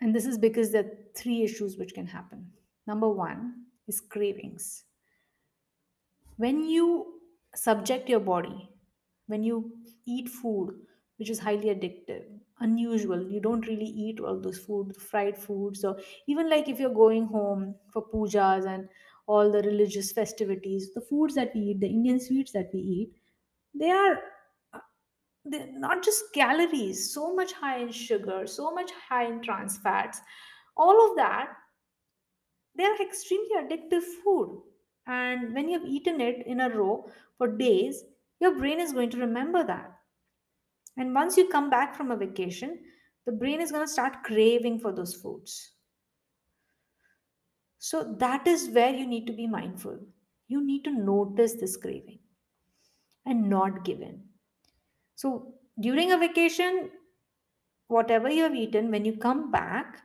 And 0.00 0.14
this 0.14 0.26
is 0.26 0.38
because 0.38 0.70
there 0.70 0.84
are 0.84 0.90
three 1.16 1.42
issues 1.42 1.76
which 1.76 1.94
can 1.94 2.06
happen. 2.06 2.46
Number 2.86 3.08
one 3.08 3.64
is 3.88 4.00
cravings. 4.00 4.84
When 6.36 6.64
you 6.64 7.20
subject 7.54 8.08
your 8.08 8.20
body, 8.20 8.70
when 9.26 9.42
you 9.42 9.72
eat 10.06 10.28
food 10.28 10.74
which 11.18 11.30
is 11.30 11.38
highly 11.38 11.68
addictive 11.74 12.24
unusual. 12.60 13.22
You 13.22 13.40
don't 13.40 13.66
really 13.66 13.84
eat 13.84 14.20
all 14.20 14.40
those 14.40 14.58
food 14.58 14.96
fried 14.96 15.38
foods 15.38 15.84
or 15.84 15.98
even 16.26 16.50
like 16.50 16.68
if 16.68 16.80
you're 16.80 16.94
going 16.94 17.26
home 17.26 17.74
for 17.92 18.02
pujas 18.02 18.66
and 18.66 18.88
all 19.26 19.52
the 19.52 19.62
religious 19.62 20.10
festivities 20.10 20.92
the 20.94 21.00
foods 21.02 21.34
that 21.34 21.54
we 21.54 21.60
eat 21.60 21.80
the 21.80 21.86
indian 21.86 22.18
sweets 22.18 22.50
that 22.52 22.70
we 22.72 22.80
eat 22.80 23.12
they 23.74 23.90
are 23.90 24.18
uh, 24.72 24.78
they're 25.44 25.68
not 25.72 26.02
just 26.02 26.32
calories 26.32 27.12
so 27.12 27.34
much 27.34 27.52
high 27.52 27.78
in 27.78 27.92
sugar 27.92 28.46
so 28.46 28.72
much 28.72 28.90
high 29.08 29.26
in 29.26 29.40
trans 29.42 29.78
fats. 29.78 30.20
All 30.76 31.10
of 31.10 31.16
that 31.16 31.48
they 32.74 32.84
are 32.84 33.02
extremely 33.02 33.56
addictive 33.56 34.04
food. 34.24 34.62
And 35.06 35.54
when 35.54 35.68
you've 35.68 35.84
eaten 35.84 36.20
it 36.20 36.46
in 36.46 36.60
a 36.60 36.70
row 36.70 37.10
for 37.36 37.48
days 37.48 38.04
your 38.40 38.56
brain 38.56 38.80
is 38.80 38.92
going 38.92 39.10
to 39.10 39.18
remember 39.18 39.64
that 39.64 39.97
and 40.98 41.14
once 41.14 41.36
you 41.36 41.48
come 41.48 41.70
back 41.70 41.94
from 41.96 42.10
a 42.10 42.16
vacation, 42.16 42.80
the 43.24 43.32
brain 43.32 43.60
is 43.60 43.70
going 43.70 43.86
to 43.86 43.92
start 43.92 44.24
craving 44.24 44.80
for 44.80 44.92
those 44.92 45.14
foods. 45.14 45.72
So 47.78 48.16
that 48.18 48.46
is 48.48 48.70
where 48.70 48.92
you 48.92 49.06
need 49.06 49.26
to 49.28 49.32
be 49.32 49.46
mindful. 49.46 49.98
You 50.48 50.64
need 50.64 50.82
to 50.84 50.90
notice 50.90 51.54
this 51.54 51.76
craving 51.76 52.18
and 53.26 53.48
not 53.48 53.84
give 53.84 54.00
in. 54.00 54.20
So 55.14 55.54
during 55.80 56.12
a 56.12 56.18
vacation, 56.18 56.90
whatever 57.86 58.28
you 58.28 58.42
have 58.42 58.56
eaten, 58.56 58.90
when 58.90 59.04
you 59.04 59.16
come 59.16 59.52
back, 59.52 60.00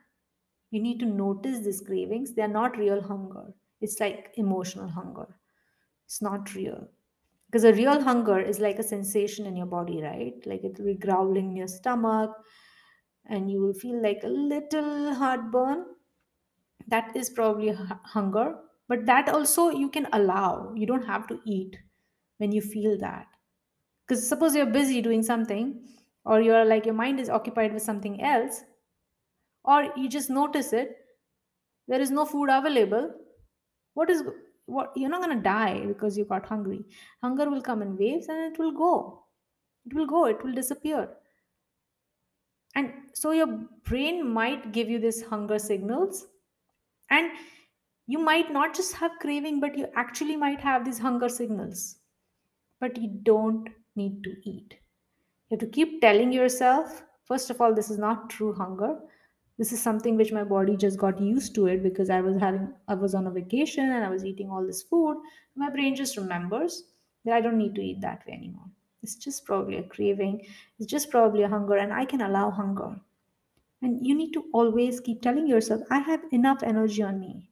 you 0.70 0.82
need 0.82 1.00
to 1.00 1.06
notice 1.06 1.60
these 1.60 1.82
cravings. 1.82 2.34
They 2.34 2.44
are 2.44 2.48
not 2.48 2.78
real 2.78 3.02
hunger, 3.02 3.54
it's 3.82 4.00
like 4.00 4.34
emotional 4.36 4.88
hunger. 4.88 5.28
It's 6.06 6.22
not 6.22 6.54
real 6.54 6.88
because 7.54 7.66
a 7.66 7.74
real 7.74 8.02
hunger 8.04 8.40
is 8.40 8.60
like 8.60 8.80
a 8.80 8.84
sensation 8.84 9.46
in 9.48 9.56
your 9.56 9.68
body 9.68 10.02
right? 10.04 10.46
Like 10.48 10.66
it 10.66 10.80
will 10.80 10.88
be 10.88 10.96
growling 10.96 11.52
in 11.52 11.58
your 11.58 11.68
stomach 11.70 12.32
and 13.26 13.52
you 13.52 13.62
will 13.62 13.74
feel 13.76 14.02
like 14.02 14.24
a 14.24 14.28
little 14.30 15.16
heartburn. 15.16 15.86
That 16.88 17.16
is 17.16 17.30
probably 17.30 17.70
hu- 17.72 18.00
hunger. 18.06 18.60
But 18.88 19.06
that 19.06 19.30
also 19.30 19.70
you 19.70 19.90
can 19.90 20.08
allow. 20.14 20.74
You 20.76 20.86
don't 20.88 21.06
have 21.06 21.28
to 21.28 21.42
eat 21.46 21.78
when 22.38 22.54
you 22.54 22.62
feel 22.62 22.98
that. 23.00 23.28
Because 24.08 24.28
suppose 24.28 24.56
you're 24.56 24.68
busy 24.68 25.02
doing 25.02 25.24
something 25.24 25.88
or 26.26 26.42
you're 26.42 26.66
like 26.66 26.86
your 26.86 26.96
mind 26.96 27.20
is 27.22 27.30
occupied 27.30 27.74
with 27.74 27.84
something 27.84 28.22
else 28.22 28.64
or 29.66 29.84
you 29.98 30.10
just 30.10 30.30
notice 30.30 30.74
it 30.74 30.98
there 31.88 32.02
is 32.02 32.12
no 32.12 32.26
food 32.26 32.50
available 32.50 33.06
what 33.96 34.10
is 34.10 34.24
what 34.66 34.92
you're 34.96 35.10
not 35.10 35.22
going 35.22 35.38
to 35.38 35.44
die 35.44 35.86
because 35.86 36.18
you 36.18 36.26
got 36.26 36.46
hungry. 36.46 36.86
Hunger 37.22 37.50
will 37.50 37.62
come 37.62 37.82
in 37.82 37.98
waves 37.98 38.28
and 38.28 38.54
it 38.54 38.60
will 38.60 38.72
go. 38.72 39.24
It 39.86 39.94
will 39.94 40.08
go 40.08 40.26
it 40.26 40.44
will 40.44 40.54
disappear. 40.54 41.10
And 42.76 42.92
so 43.14 43.32
your 43.32 43.48
brain 43.86 44.28
might 44.28 44.72
give 44.72 44.90
you 44.90 45.00
these 45.00 45.24
hunger 45.24 45.60
signals 45.60 46.28
and 47.10 47.32
you 48.08 48.20
might 48.20 48.52
not 48.52 48.74
just 48.74 48.94
have 48.96 49.12
craving 49.20 49.60
but 49.60 49.78
you 49.78 49.88
actually 49.96 50.36
might 50.36 50.60
have 50.62 50.86
these 50.86 51.00
hunger 51.00 51.30
signals. 51.30 51.98
But 52.80 52.98
you 52.98 53.10
don't 53.24 53.70
need 53.96 54.24
to 54.24 54.32
eat. 54.44 54.76
You 55.50 55.58
have 55.58 55.60
to 55.60 55.68
keep 55.68 56.02
telling 56.02 56.32
yourself 56.32 57.04
first 57.26 57.50
of 57.50 57.62
all 57.62 57.74
this 57.74 57.90
is 57.90 57.98
not 57.98 58.30
true 58.30 58.54
hunger 58.54 58.98
this 59.58 59.72
is 59.72 59.82
something 59.82 60.16
which 60.18 60.32
my 60.32 60.44
body 60.44 60.76
just 60.76 60.98
got 60.98 61.22
used 61.22 61.54
to 61.56 61.68
it 61.68 61.84
because 61.84 62.10
i 62.10 62.20
was 62.22 62.40
having 62.40 62.74
i 62.88 62.96
was 62.96 63.14
on 63.14 63.28
a 63.28 63.32
vacation 63.32 63.92
and 63.92 64.04
i 64.04 64.10
was 64.10 64.26
eating 64.26 64.50
all 64.50 64.66
this 64.66 64.82
food. 64.84 65.18
My 65.56 65.70
brain 65.70 65.96
just 65.96 66.18
remembers 66.18 66.84
that 67.26 67.36
i 67.36 67.42
don't 67.42 67.58
need 67.58 67.76
to 67.76 67.82
eat 67.82 68.02
that 68.02 68.26
way 68.26 68.34
anymore. 68.34 68.70
It's 69.04 69.16
just 69.16 69.46
probably 69.46 69.78
a 69.78 69.84
craving. 69.84 70.48
It's 70.80 70.90
just 70.90 71.12
probably 71.12 71.44
a 71.44 71.48
hunger 71.48 71.78
and 71.78 71.94
i 71.94 72.06
can 72.06 72.22
allow 72.22 72.50
hunger. 72.50 73.00
And 73.82 74.06
you 74.06 74.16
need 74.16 74.32
to 74.34 74.46
always 74.54 75.00
keep 75.00 75.22
telling 75.22 75.48
yourself 75.48 75.82
i 75.92 76.00
have 76.00 76.22
enough 76.32 76.64
energy 76.64 77.04
on 77.04 77.20
me. 77.20 77.50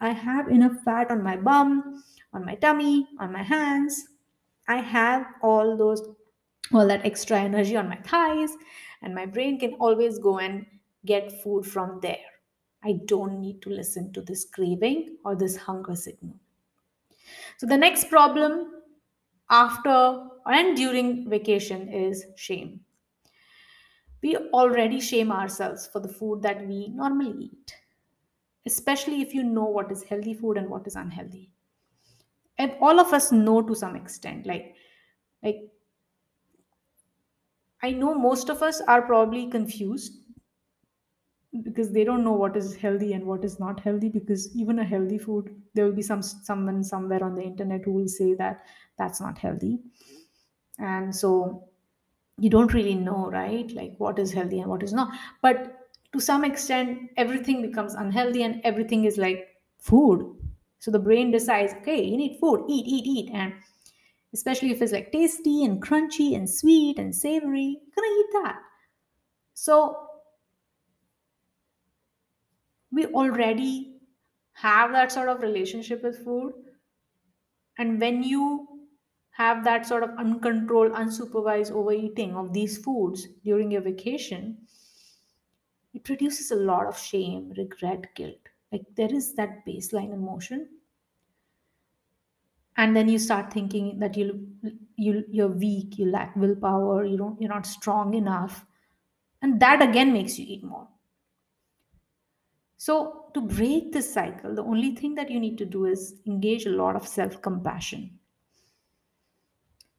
I 0.00 0.10
have 0.10 0.48
enough 0.48 0.82
fat 0.84 1.10
on 1.10 1.22
my 1.22 1.36
bum 1.36 2.02
on 2.32 2.44
my 2.44 2.54
tummy 2.56 3.08
on 3.18 3.32
my 3.32 3.42
hands. 3.42 4.08
I 4.68 4.78
have 4.78 5.26
all 5.42 5.76
those 5.76 6.02
all 6.72 6.86
that 6.86 7.04
extra 7.04 7.40
energy 7.40 7.76
on 7.76 7.88
my 7.88 7.96
thighs 7.96 8.52
and 9.02 9.14
my 9.14 9.26
brain 9.26 9.58
can 9.58 9.74
always 9.74 10.18
go 10.18 10.38
and 10.38 10.66
get 11.04 11.42
food 11.42 11.66
from 11.66 12.00
there. 12.00 12.24
I 12.82 13.00
don't 13.06 13.40
need 13.40 13.62
to 13.62 13.70
listen 13.70 14.12
to 14.14 14.22
this 14.22 14.44
craving 14.44 15.18
or 15.24 15.36
this 15.36 15.56
hunger 15.56 15.94
signal. 15.94 16.38
So, 17.58 17.66
the 17.66 17.76
next 17.76 18.08
problem 18.08 18.82
after 19.50 20.28
and 20.46 20.76
during 20.76 21.28
vacation 21.28 21.88
is 21.88 22.24
shame. 22.36 22.84
We 24.22 24.36
already 24.36 25.00
shame 25.00 25.32
ourselves 25.32 25.86
for 25.86 26.00
the 26.00 26.08
food 26.08 26.42
that 26.42 26.66
we 26.66 26.88
normally 26.88 27.32
eat, 27.46 27.74
especially 28.66 29.22
if 29.22 29.34
you 29.34 29.42
know 29.42 29.64
what 29.64 29.92
is 29.92 30.04
healthy 30.04 30.34
food 30.34 30.56
and 30.58 30.70
what 30.70 30.86
is 30.86 30.96
unhealthy. 30.96 31.50
And 32.58 32.76
all 32.80 33.00
of 33.00 33.12
us 33.12 33.32
know 33.32 33.62
to 33.62 33.74
some 33.74 33.96
extent, 33.96 34.46
like, 34.46 34.76
like 35.42 35.70
I 37.82 37.90
know 37.90 38.14
most 38.14 38.48
of 38.48 38.62
us 38.62 38.80
are 38.82 39.02
probably 39.02 39.48
confused 39.48 40.18
because 41.62 41.92
they 41.92 42.04
don't 42.04 42.22
know 42.24 42.32
what 42.32 42.56
is 42.56 42.76
healthy 42.76 43.12
and 43.12 43.26
what 43.26 43.44
is 43.44 43.58
not 43.58 43.80
healthy 43.80 44.08
because 44.08 44.54
even 44.56 44.78
a 44.78 44.84
healthy 44.84 45.18
food 45.18 45.62
there 45.74 45.84
will 45.84 45.92
be 46.00 46.02
some 46.02 46.22
someone 46.22 46.82
somewhere 46.84 47.24
on 47.24 47.34
the 47.34 47.42
internet 47.42 47.84
who 47.84 47.92
will 47.92 48.08
say 48.08 48.34
that 48.34 48.64
that's 48.98 49.20
not 49.20 49.38
healthy 49.38 49.78
and 50.78 51.14
so 51.14 51.68
you 52.38 52.50
don't 52.50 52.74
really 52.74 52.94
know 52.94 53.30
right 53.30 53.72
like 53.72 53.94
what 53.98 54.18
is 54.18 54.32
healthy 54.32 54.60
and 54.60 54.70
what 54.70 54.82
is 54.82 54.92
not 54.92 55.14
but 55.42 55.90
to 56.12 56.20
some 56.20 56.44
extent 56.44 57.10
everything 57.16 57.62
becomes 57.62 57.94
unhealthy 57.94 58.42
and 58.42 58.60
everything 58.64 59.04
is 59.04 59.18
like 59.18 59.48
food 59.78 60.24
so 60.80 60.90
the 60.90 60.98
brain 60.98 61.30
decides 61.30 61.72
okay 61.74 62.02
you 62.04 62.16
need 62.16 62.38
food 62.40 62.64
eat 62.68 62.86
eat 62.86 63.06
eat 63.06 63.30
and 63.34 63.54
especially 64.34 64.70
if 64.70 64.82
it's 64.82 64.92
like 64.92 65.12
tasty 65.12 65.64
and 65.64 65.82
crunchy 65.82 66.36
and 66.36 66.50
sweet 66.50 66.98
and 66.98 67.14
savory. 67.16 67.80
Gonna 67.96 68.08
eat 68.20 68.26
that. 68.34 68.62
So 69.54 70.09
we 72.92 73.06
already 73.06 73.94
have 74.52 74.92
that 74.92 75.12
sort 75.12 75.28
of 75.28 75.42
relationship 75.42 76.02
with 76.02 76.24
food. 76.24 76.52
And 77.78 78.00
when 78.00 78.22
you 78.22 78.66
have 79.30 79.64
that 79.64 79.86
sort 79.86 80.02
of 80.02 80.10
uncontrolled, 80.18 80.92
unsupervised 80.92 81.70
overeating 81.72 82.34
of 82.36 82.52
these 82.52 82.78
foods 82.78 83.26
during 83.44 83.70
your 83.70 83.80
vacation, 83.80 84.58
it 85.94 86.04
produces 86.04 86.50
a 86.50 86.56
lot 86.56 86.86
of 86.86 86.98
shame, 86.98 87.52
regret, 87.56 88.14
guilt. 88.14 88.48
Like 88.72 88.84
there 88.96 89.12
is 89.12 89.34
that 89.34 89.64
baseline 89.66 90.12
emotion. 90.12 90.68
And 92.76 92.96
then 92.96 93.08
you 93.08 93.18
start 93.18 93.52
thinking 93.52 93.98
that 93.98 94.16
you 94.16 94.48
you 94.96 95.24
you're 95.28 95.48
weak, 95.48 95.98
you 95.98 96.06
lack 96.06 96.34
willpower, 96.36 97.04
you 97.04 97.16
don't 97.16 97.40
you're 97.40 97.52
not 97.52 97.66
strong 97.66 98.14
enough. 98.14 98.64
And 99.42 99.60
that 99.60 99.82
again 99.82 100.12
makes 100.12 100.38
you 100.38 100.46
eat 100.48 100.62
more. 100.62 100.88
So, 102.80 103.26
to 103.34 103.42
break 103.42 103.92
this 103.92 104.10
cycle, 104.14 104.54
the 104.54 104.64
only 104.64 104.96
thing 104.96 105.14
that 105.16 105.30
you 105.30 105.38
need 105.38 105.58
to 105.58 105.66
do 105.66 105.84
is 105.84 106.14
engage 106.26 106.64
a 106.64 106.70
lot 106.70 106.96
of 106.96 107.06
self 107.06 107.42
compassion. 107.42 108.18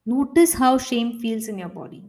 Notice 0.05 0.53
how 0.53 0.77
shame 0.77 1.19
feels 1.19 1.47
in 1.47 1.57
your 1.57 1.69
body. 1.69 2.05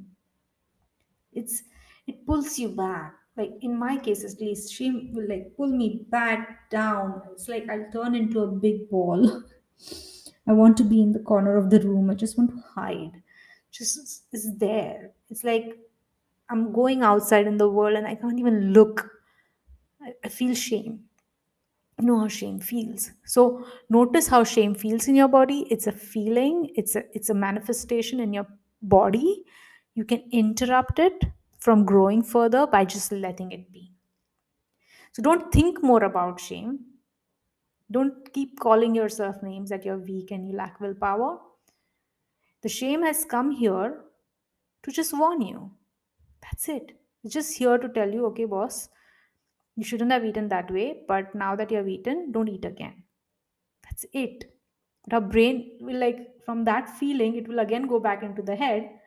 It's 1.33 1.63
it 2.07 2.25
pulls 2.27 2.59
you 2.59 2.69
back. 2.69 3.15
Like 3.37 3.53
in 3.63 3.77
my 3.79 3.97
case, 3.99 4.25
at 4.25 4.41
least, 4.41 4.73
shame 4.73 5.13
will 5.13 5.29
like 5.29 5.57
pull 5.57 5.69
me 5.69 6.05
back 6.11 6.71
down. 6.71 7.23
It's 7.33 7.49
like 7.49 7.69
I'll 7.69 7.91
turn 7.91 8.15
into 8.15 8.41
a 8.41 8.47
big 8.47 8.89
ball. 8.91 9.43
I 10.47 10.53
want 10.53 10.77
to 10.79 10.85
be 10.85 11.01
in 11.01 11.13
the 11.13 11.21
corner 11.21 11.57
of 11.57 11.71
the 11.71 11.81
room. 11.81 12.11
I 12.11 12.15
just 12.15 12.37
want 12.37 12.51
to 12.51 12.61
hide. 12.75 13.23
Just 13.71 14.25
is 14.33 14.57
there. 14.59 15.13
It's 15.31 15.45
like 15.45 15.79
I'm 16.51 16.73
going 16.73 17.03
outside 17.03 17.47
in 17.47 17.57
the 17.57 17.71
world 17.71 17.97
and 17.97 18.07
I 18.07 18.15
can't 18.15 18.39
even 18.39 18.73
look. 18.73 19.11
I, 20.25 20.29
feel 20.29 20.55
shame. 20.55 21.05
You 21.99 22.07
know 22.07 22.19
how 22.19 22.29
shame 22.29 22.59
feels. 22.59 23.11
So 23.25 23.67
notice 23.89 24.27
how 24.27 24.45
shame 24.45 24.75
feels 24.75 25.09
in 25.09 25.15
your 25.15 25.29
body. 25.29 25.67
It's 25.71 25.87
a 25.87 25.93
feeling. 25.93 26.71
It's 26.75 26.97
a 26.97 27.05
it's 27.15 27.31
a 27.31 27.35
manifestation 27.35 28.21
in 28.21 28.33
your 28.33 28.47
body. 28.83 29.45
You 29.95 30.05
can 30.05 30.23
interrupt 30.33 30.99
it 30.99 31.25
from 31.59 31.85
growing 31.85 32.23
further 32.23 32.67
by 32.67 32.85
just 32.85 33.13
letting 33.13 33.53
it 33.53 33.71
be. 33.73 33.93
So 35.13 35.23
don't 35.23 35.53
think 35.53 35.83
more 35.83 36.03
about 36.03 36.41
shame. 36.41 36.81
Don't 37.91 38.33
keep 38.33 38.59
calling 38.59 38.95
yourself 38.95 39.43
names 39.43 39.69
that 39.69 39.85
you're 39.85 39.99
weak 39.99 40.31
and 40.31 40.49
you 40.49 40.57
lack 40.57 40.81
willpower. 40.81 41.39
The 42.63 42.69
shame 42.69 43.03
has 43.03 43.25
come 43.25 43.51
here 43.51 44.01
to 44.83 44.91
just 44.91 45.17
warn 45.17 45.43
you. 45.43 45.71
That's 46.41 46.69
it. 46.69 46.99
It's 47.23 47.35
just 47.35 47.57
here 47.57 47.79
to 47.79 47.89
tell 47.89 48.11
you, 48.11 48.27
okay, 48.27 48.47
boss, 48.47 48.89
you 49.77 49.85
shouldn't 49.85 50.13
have 50.13 50.25
eaten 50.25 50.49
that 50.49 50.71
way, 50.71 51.05
but 51.09 51.35
now 51.35 51.57
that 51.57 51.71
you 51.71 51.79
have 51.79 51.89
eaten, 51.89 52.33
don't 52.33 52.49
eat 52.49 52.65
again. 52.65 53.05
That's 53.85 54.05
it. 54.13 54.59
But 55.05 55.15
our 55.15 55.21
brain 55.21 55.79
will, 55.81 55.99
like, 55.99 56.45
from 56.45 56.65
that 56.65 56.89
feeling, 56.89 57.37
it 57.37 57.49
will 57.49 57.59
again 57.59 57.87
go 57.87 57.99
back 58.01 58.23
into 58.23 58.43
the 58.43 58.57
head 58.57 58.99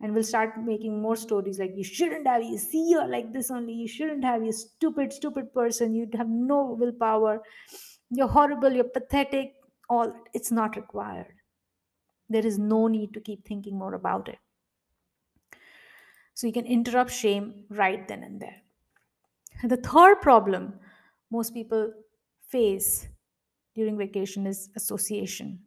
and 0.00 0.14
will 0.14 0.24
start 0.24 0.58
making 0.58 1.00
more 1.00 1.16
stories 1.16 1.58
like, 1.58 1.72
you 1.76 1.84
shouldn't 1.84 2.26
have, 2.26 2.42
you 2.42 2.58
see, 2.58 2.90
you're 2.90 3.06
like 3.06 3.32
this 3.32 3.50
only, 3.50 3.72
you 3.72 3.88
shouldn't 3.88 4.24
have, 4.24 4.44
you 4.44 4.52
stupid, 4.52 5.12
stupid 5.12 5.52
person, 5.54 5.94
you 5.94 6.08
have 6.14 6.28
no 6.28 6.76
willpower, 6.78 7.40
you're 8.10 8.28
horrible, 8.28 8.72
you're 8.72 8.84
pathetic. 8.84 9.54
All 9.88 10.14
it's 10.32 10.50
not 10.50 10.76
required. 10.76 11.34
There 12.28 12.46
is 12.46 12.58
no 12.58 12.88
need 12.88 13.12
to 13.14 13.20
keep 13.20 13.44
thinking 13.44 13.78
more 13.78 13.94
about 13.94 14.28
it. 14.28 14.38
So 16.34 16.46
you 16.46 16.52
can 16.52 16.66
interrupt 16.66 17.10
shame 17.10 17.66
right 17.68 18.06
then 18.08 18.22
and 18.22 18.40
there. 18.40 18.62
The 19.62 19.76
third 19.78 20.20
problem 20.20 20.78
most 21.30 21.54
people 21.54 21.92
face 22.48 23.08
during 23.74 23.96
vacation 23.96 24.46
is 24.46 24.70
association. 24.76 25.66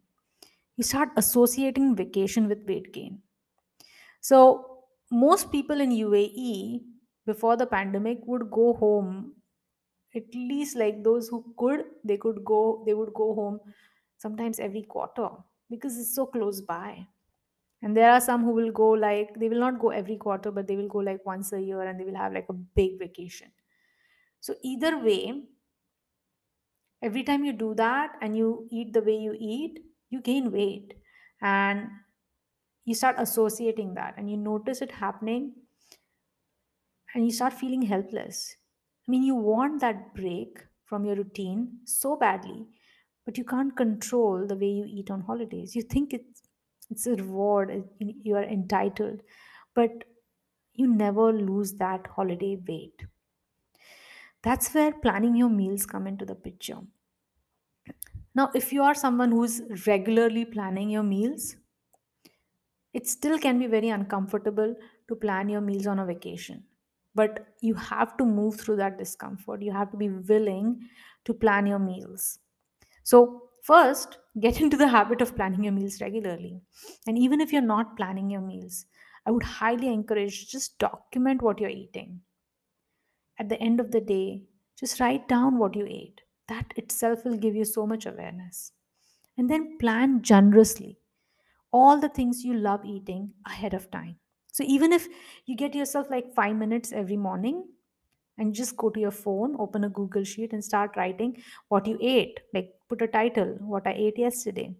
You 0.78 0.84
start 0.84 1.10
associating 1.18 1.96
vacation 1.96 2.48
with 2.48 2.68
weight 2.68 2.94
gain. 2.94 3.24
So 4.22 4.84
most 5.12 5.52
people 5.52 5.80
in 5.82 5.92
UAE 5.92 6.86
before 7.26 7.56
the 7.58 7.66
pandemic 7.68 8.20
would 8.26 8.50
go 8.52 8.74
home 8.74 9.36
at 10.16 10.34
least 10.36 10.76
like 10.78 11.04
those 11.04 11.28
who 11.30 11.54
could 11.58 11.86
they 12.04 12.18
could 12.18 12.44
go 12.46 12.84
they 12.86 12.94
would 12.94 13.14
go 13.14 13.34
home 13.36 13.60
sometimes 14.18 14.60
every 14.60 14.84
quarter 14.84 15.30
because 15.70 15.98
it's 16.00 16.16
so 16.16 16.26
close 16.26 16.62
by 16.62 17.08
and 17.82 17.98
there 17.98 18.12
are 18.12 18.22
some 18.22 18.44
who 18.44 18.52
will 18.52 18.72
go 18.72 18.90
like 18.92 19.34
they 19.40 19.50
will 19.50 19.60
not 19.60 19.80
go 19.80 19.90
every 19.90 20.18
quarter 20.18 20.52
but 20.52 20.68
they 20.68 20.78
will 20.78 20.88
go 20.90 21.00
like 21.00 21.26
once 21.26 21.54
a 21.54 21.62
year 21.62 21.82
and 21.82 22.00
they 22.00 22.06
will 22.06 22.16
have 22.24 22.34
like 22.34 22.50
a 22.50 22.54
big 22.82 23.00
vacation 23.00 23.52
so 24.46 24.56
either 24.64 24.94
way 25.10 25.22
every 27.02 27.24
time 27.24 27.44
you 27.46 27.54
do 27.54 27.74
that 27.76 28.18
and 28.22 28.36
you 28.38 28.68
eat 28.72 28.92
the 28.94 29.02
way 29.02 29.16
you 29.16 29.36
eat 29.40 29.80
you 30.10 30.22
gain 30.22 30.52
weight 30.52 30.94
and 31.42 31.90
you 32.86 32.96
start 32.96 33.16
associating 33.20 33.94
that 33.96 34.16
and 34.18 34.30
you 34.32 34.38
notice 34.38 34.82
it 34.82 34.92
happening 34.92 35.56
and 37.14 37.26
you 37.26 37.32
start 37.32 37.54
feeling 37.54 37.84
helpless. 37.84 38.56
I 39.08 39.12
mean, 39.12 39.24
you 39.24 39.36
want 39.36 39.82
that 39.82 40.14
break 40.16 40.66
from 40.84 41.06
your 41.06 41.16
routine 41.16 41.80
so 41.86 42.16
badly, 42.16 42.68
but 43.26 43.38
you 43.38 43.44
can't 43.44 43.76
control 43.76 44.46
the 44.48 44.56
way 44.56 44.70
you 44.70 44.86
eat 44.88 45.10
on 45.12 45.22
holidays. 45.22 45.76
You 45.76 45.82
think 45.84 46.14
it's 46.14 46.42
it's 46.90 47.08
a 47.08 47.16
reward, 47.16 47.90
you 48.00 48.36
are 48.36 48.44
entitled, 48.44 49.22
but 49.74 50.04
you 50.74 50.88
never 50.88 51.34
lose 51.34 51.74
that 51.76 52.06
holiday 52.08 52.58
weight. 52.68 53.06
That's 54.46 54.74
where 54.74 54.94
planning 54.94 55.36
your 55.36 55.50
meals 55.50 55.86
come 55.86 56.08
into 56.08 56.24
the 56.24 56.36
picture. 56.36 56.84
Now, 58.36 58.52
if 58.54 58.72
you 58.72 58.84
are 58.84 58.94
someone 58.94 59.32
who's 59.32 59.64
regularly 59.88 60.46
planning 60.46 60.92
your 60.92 61.02
meals, 61.02 61.56
it 62.94 63.08
still 63.08 63.38
can 63.38 63.60
be 63.60 63.68
very 63.68 63.90
uncomfortable 63.90 64.76
to 65.08 65.16
plan 65.16 65.50
your 65.50 65.62
meals 65.62 65.88
on 65.88 66.00
a 66.00 66.06
vacation. 66.06 66.66
But 67.14 67.48
you 67.62 67.74
have 67.76 68.18
to 68.18 68.26
move 68.26 68.60
through 68.60 68.78
that 68.78 68.98
discomfort. 68.98 69.62
You 69.62 69.72
have 69.72 69.92
to 69.92 69.98
be 69.98 70.10
willing 70.10 70.90
to 71.26 71.34
plan 71.34 71.66
your 71.68 71.80
meals. 71.80 72.40
So 73.04 73.52
first 73.64 74.20
get 74.42 74.62
into 74.62 74.78
the 74.78 74.90
habit 74.90 75.22
of 75.22 75.36
planning 75.36 75.64
your 75.66 75.74
meals 75.74 76.02
regularly. 76.02 76.62
And 77.08 77.18
even 77.20 77.42
if 77.42 77.54
you're 77.54 77.62
not 77.76 77.98
planning 77.98 78.32
your 78.32 78.42
meals 78.42 78.88
i 79.28 79.32
would 79.32 79.44
highly 79.44 79.90
encourage 79.94 80.50
just 80.50 80.80
document 80.80 81.42
what 81.44 81.60
you're 81.60 81.70
eating 81.70 82.22
at 83.40 83.50
the 83.50 83.60
end 83.60 83.80
of 83.80 83.92
the 83.92 84.02
day 84.02 84.44
just 84.80 85.00
write 85.00 85.28
down 85.28 85.58
what 85.58 85.76
you 85.76 85.86
ate. 85.86 86.22
That 86.48 86.74
itself 86.76 87.26
will 87.26 87.38
give 87.38 87.56
you 87.56 87.66
so 87.66 87.88
much 87.88 88.06
awareness. 88.06 88.72
And 89.38 89.50
then 89.50 89.78
plan 89.78 90.22
generously. 90.22 91.00
All 91.72 92.00
the 92.00 92.10
things 92.10 92.44
you 92.44 92.54
love 92.54 92.86
eating 92.86 93.34
ahead 93.46 93.74
of 93.74 93.90
time. 93.92 94.18
So 94.52 94.64
even 94.66 94.94
if 94.94 95.08
you 95.46 95.56
get 95.56 95.76
yourself 95.76 96.10
like 96.10 96.34
five 96.34 96.56
minutes 96.56 96.94
every 96.94 97.18
morning 97.18 97.68
and 98.38 98.54
just 98.54 98.78
go 98.78 98.90
to 98.90 99.00
your 99.00 99.12
phone, 99.12 99.56
open 99.60 99.84
a 99.84 99.90
Google 99.90 100.24
Sheet 100.24 100.54
and 100.54 100.64
start 100.64 100.96
writing 100.96 101.42
what 101.68 101.88
you 101.88 101.98
ate, 102.02 102.40
like 102.54 102.74
put 102.88 103.02
a 103.02 103.08
title, 103.08 103.58
what 103.60 103.88
I 103.88 103.94
ate 103.94 104.18
yesterday, 104.18 104.74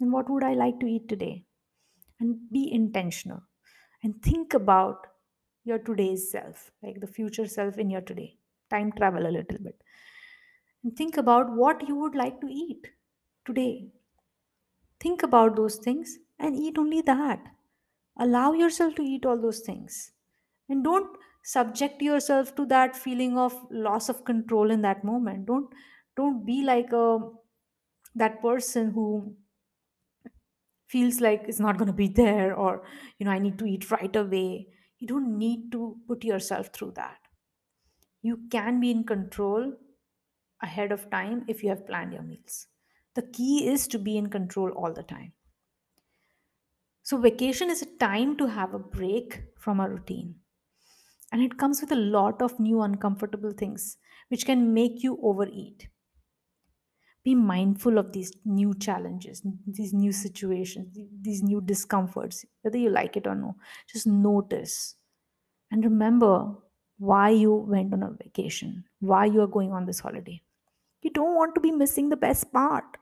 and 0.00 0.12
what 0.12 0.28
would 0.30 0.42
I 0.42 0.54
like 0.54 0.80
to 0.80 0.86
eat 0.86 1.08
today, 1.08 1.44
and 2.18 2.50
be 2.50 2.72
intentional. 2.72 3.42
And 4.02 4.20
think 4.22 4.54
about 4.54 5.06
your 5.64 5.78
today's 5.78 6.30
self, 6.30 6.72
like 6.82 7.00
the 7.00 7.06
future 7.06 7.46
self 7.46 7.78
in 7.78 7.90
your 7.90 8.02
today. 8.02 8.38
Time 8.70 8.92
travel 8.92 9.26
a 9.26 9.30
little 9.38 9.58
bit. 9.58 9.82
And 10.84 10.96
think 10.96 11.16
about 11.16 11.50
what 11.50 11.88
you 11.88 11.96
would 11.96 12.14
like 12.14 12.40
to 12.40 12.46
eat 12.46 12.92
today. 13.44 13.90
Think 15.00 15.22
about 15.22 15.54
those 15.56 15.76
things 15.76 16.18
and 16.38 16.56
eat 16.56 16.78
only 16.78 17.00
that. 17.02 17.54
Allow 18.18 18.52
yourself 18.52 18.94
to 18.96 19.02
eat 19.02 19.26
all 19.26 19.40
those 19.40 19.60
things. 19.60 20.12
And 20.68 20.84
don't 20.84 21.16
subject 21.44 22.02
yourself 22.02 22.54
to 22.56 22.66
that 22.66 22.96
feeling 22.96 23.38
of 23.38 23.54
loss 23.70 24.08
of 24.08 24.24
control 24.24 24.70
in 24.70 24.82
that 24.82 25.04
moment. 25.04 25.46
Don't 25.46 25.72
don't 26.16 26.44
be 26.46 26.64
like 26.64 26.92
a 26.92 27.30
that 28.14 28.42
person 28.42 28.92
who 28.92 29.36
feels 30.86 31.20
like 31.20 31.44
it's 31.48 31.60
not 31.60 31.76
going 31.78 31.86
to 31.86 31.92
be 31.92 32.08
there 32.08 32.54
or 32.54 32.86
you 33.18 33.24
know 33.26 33.32
i 33.32 33.38
need 33.38 33.58
to 33.58 33.64
eat 33.66 33.90
right 33.90 34.14
away 34.16 34.68
you 35.04 35.08
don't 35.08 35.36
need 35.36 35.70
to 35.70 35.98
put 36.08 36.24
yourself 36.24 36.68
through 36.68 36.92
that. 36.92 37.18
You 38.22 38.38
can 38.50 38.80
be 38.80 38.90
in 38.90 39.04
control 39.04 39.74
ahead 40.62 40.92
of 40.92 41.10
time 41.10 41.44
if 41.46 41.62
you 41.62 41.68
have 41.68 41.86
planned 41.86 42.14
your 42.14 42.22
meals. 42.22 42.68
The 43.12 43.20
key 43.20 43.68
is 43.68 43.86
to 43.88 43.98
be 43.98 44.16
in 44.16 44.30
control 44.30 44.70
all 44.70 44.94
the 44.94 45.02
time. 45.02 45.34
So 47.02 47.18
vacation 47.18 47.68
is 47.68 47.82
a 47.82 47.96
time 47.98 48.38
to 48.38 48.46
have 48.46 48.72
a 48.72 48.78
break 48.78 49.42
from 49.58 49.78
our 49.78 49.90
routine. 49.90 50.36
And 51.30 51.42
it 51.42 51.58
comes 51.58 51.82
with 51.82 51.92
a 51.92 51.96
lot 51.96 52.40
of 52.40 52.58
new 52.58 52.80
uncomfortable 52.80 53.52
things 53.52 53.98
which 54.28 54.46
can 54.46 54.72
make 54.72 55.02
you 55.02 55.18
overeat 55.22 55.88
be 57.24 57.34
mindful 57.34 57.98
of 57.98 58.12
these 58.12 58.32
new 58.44 58.74
challenges 58.74 59.42
these 59.66 59.92
new 59.94 60.12
situations 60.12 60.98
these 61.28 61.42
new 61.42 61.60
discomforts 61.60 62.44
whether 62.62 62.78
you 62.78 62.90
like 62.90 63.16
it 63.16 63.26
or 63.26 63.34
no. 63.34 63.56
Just 63.86 64.06
notice 64.06 64.96
and 65.70 65.84
remember 65.84 66.54
why 66.98 67.30
you 67.30 67.54
went 67.54 67.92
on 67.92 68.02
a 68.02 68.10
vacation 68.10 68.84
why 69.00 69.24
you 69.24 69.40
are 69.40 69.46
going 69.48 69.72
on 69.72 69.86
this 69.86 70.00
holiday. 70.00 70.42
You 71.02 71.10
don't 71.10 71.36
want 71.36 71.54
to 71.56 71.60
be 71.60 71.70
missing 71.72 72.08
the 72.10 72.16
best 72.16 72.52
part. 72.52 72.98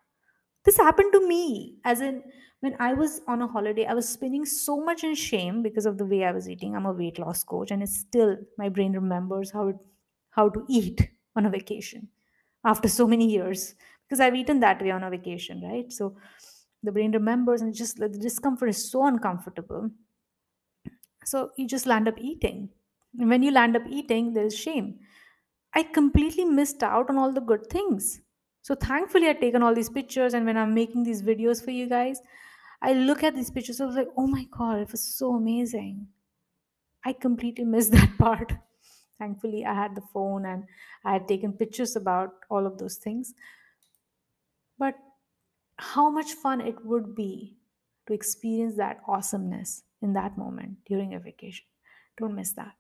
This 0.64 0.76
happened 0.76 1.12
to 1.12 1.26
me 1.28 1.78
as 1.84 2.00
in 2.00 2.22
when 2.60 2.76
i 2.80 2.94
was 2.94 3.20
on 3.26 3.42
a 3.42 3.48
holiday 3.48 3.84
i 3.86 3.94
was 3.94 4.08
spinning 4.08 4.44
so 4.46 4.76
much 4.88 5.02
in 5.04 5.14
shame 5.16 5.62
because 5.62 5.86
of 5.86 5.98
the 5.98 6.06
way 6.06 6.24
i 6.24 6.32
was 6.32 6.48
eating. 6.48 6.76
I'm 6.76 6.86
a 6.86 6.92
weight 6.92 7.18
loss 7.18 7.44
coach 7.44 7.70
and 7.70 7.82
it's 7.82 7.96
still 7.98 8.36
my 8.58 8.68
brain 8.68 8.92
remembers 8.92 9.50
how 9.52 9.68
it, 9.68 9.76
how 10.30 10.48
to 10.50 10.64
eat 10.68 11.10
on 11.36 11.46
a 11.46 11.50
vacation 11.50 12.08
after 12.64 12.88
so 12.88 13.06
many 13.06 13.30
years 13.30 13.74
because 14.12 14.20
i've 14.20 14.34
eaten 14.34 14.60
that 14.60 14.82
way 14.82 14.90
on 14.90 15.02
a 15.04 15.08
vacation 15.08 15.62
right? 15.62 15.90
So 15.90 16.14
the 16.82 16.92
brain 16.92 17.12
remembers 17.12 17.62
and 17.62 17.74
just 17.74 17.96
the 17.96 18.08
discomfort 18.10 18.68
is 18.68 18.90
so 18.90 19.06
uncomfortable. 19.06 19.90
So 21.24 21.52
you 21.56 21.66
just 21.66 21.86
land 21.86 22.08
up 22.08 22.18
eating. 22.18 22.68
And 23.18 23.30
when 23.30 23.42
you 23.42 23.52
land 23.52 23.74
up 23.74 23.84
eating 23.88 24.34
there's 24.34 24.54
shame. 24.54 24.98
I 25.74 25.82
completely 25.82 26.44
missed 26.44 26.82
out 26.82 27.08
on 27.08 27.16
all 27.16 27.32
the 27.32 27.40
good 27.40 27.70
things. 27.70 28.20
So 28.60 28.74
thankfully 28.74 29.28
i've 29.28 29.40
taken 29.40 29.62
all 29.62 29.74
these 29.74 29.88
pictures 29.88 30.34
and 30.34 30.44
when 30.44 30.58
i'm 30.58 30.74
making 30.74 31.04
these 31.04 31.22
videos 31.22 31.64
for 31.64 31.70
you 31.70 31.88
guys 31.88 32.20
i 32.82 32.92
look 32.92 33.22
at 33.22 33.34
these 33.34 33.50
pictures 33.50 33.80
i 33.80 33.86
was 33.86 33.96
like 33.96 34.12
oh 34.18 34.26
my 34.26 34.44
god 34.58 34.80
it 34.80 34.92
was 34.92 35.02
so 35.02 35.32
amazing. 35.36 36.06
I 37.04 37.14
completely 37.14 37.64
missed 37.64 37.92
that 37.98 38.18
part. 38.18 38.52
Thankfully 39.18 39.64
i 39.64 39.74
had 39.74 39.94
the 39.94 40.06
phone 40.12 40.44
and 40.44 40.64
i 41.06 41.14
had 41.14 41.26
taken 41.26 41.52
pictures 41.64 41.96
about 41.96 42.34
all 42.50 42.66
of 42.66 42.78
those 42.78 42.96
things 42.96 43.34
but 44.78 44.94
how 45.76 46.10
much 46.10 46.32
fun 46.32 46.60
it 46.60 46.76
would 46.84 47.14
be 47.14 47.56
to 48.06 48.12
experience 48.12 48.76
that 48.76 49.00
awesomeness 49.06 49.82
in 50.02 50.12
that 50.12 50.36
moment 50.36 50.76
during 50.86 51.14
a 51.14 51.18
vacation 51.18 51.64
don't 52.18 52.34
miss 52.34 52.52
that 52.52 52.74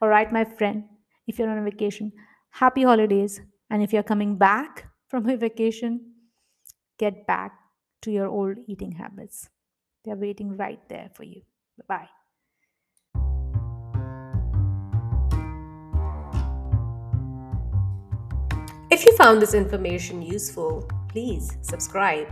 all 0.00 0.08
right, 0.08 0.30
my 0.32 0.44
friend, 0.44 0.84
if 1.26 1.38
you're 1.38 1.50
on 1.50 1.58
a 1.58 1.64
vacation, 1.64 2.12
happy 2.50 2.82
holidays. 2.82 3.40
And 3.70 3.82
if 3.82 3.92
you're 3.92 4.02
coming 4.02 4.36
back 4.36 4.86
from 5.08 5.28
a 5.28 5.36
vacation, 5.36 6.12
get 6.98 7.26
back 7.26 7.52
to 8.02 8.10
your 8.10 8.28
old 8.28 8.58
eating 8.66 8.92
habits. 8.92 9.48
They're 10.04 10.16
waiting 10.16 10.56
right 10.56 10.80
there 10.88 11.10
for 11.14 11.24
you. 11.24 11.42
Bye 11.78 11.84
bye. 11.88 12.08
If 18.88 19.04
you 19.04 19.16
found 19.16 19.42
this 19.42 19.52
information 19.52 20.22
useful, 20.22 20.88
please 21.16 21.56
subscribe 21.62 22.28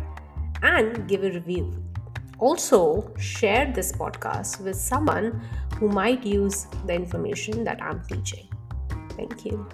and 0.62 1.09
give 1.09 1.25
a 1.25 1.31
review. 1.31 1.83
Also, 2.38 3.11
share 3.16 3.73
this 3.73 3.90
podcast 3.92 4.61
with 4.61 4.77
someone 4.77 5.40
who 5.79 5.88
might 5.88 6.23
use 6.23 6.66
the 6.85 6.92
information 6.92 7.64
that 7.64 7.83
I'm 7.83 8.05
teaching. 8.05 8.47
Thank 9.16 9.47
you. 9.47 9.66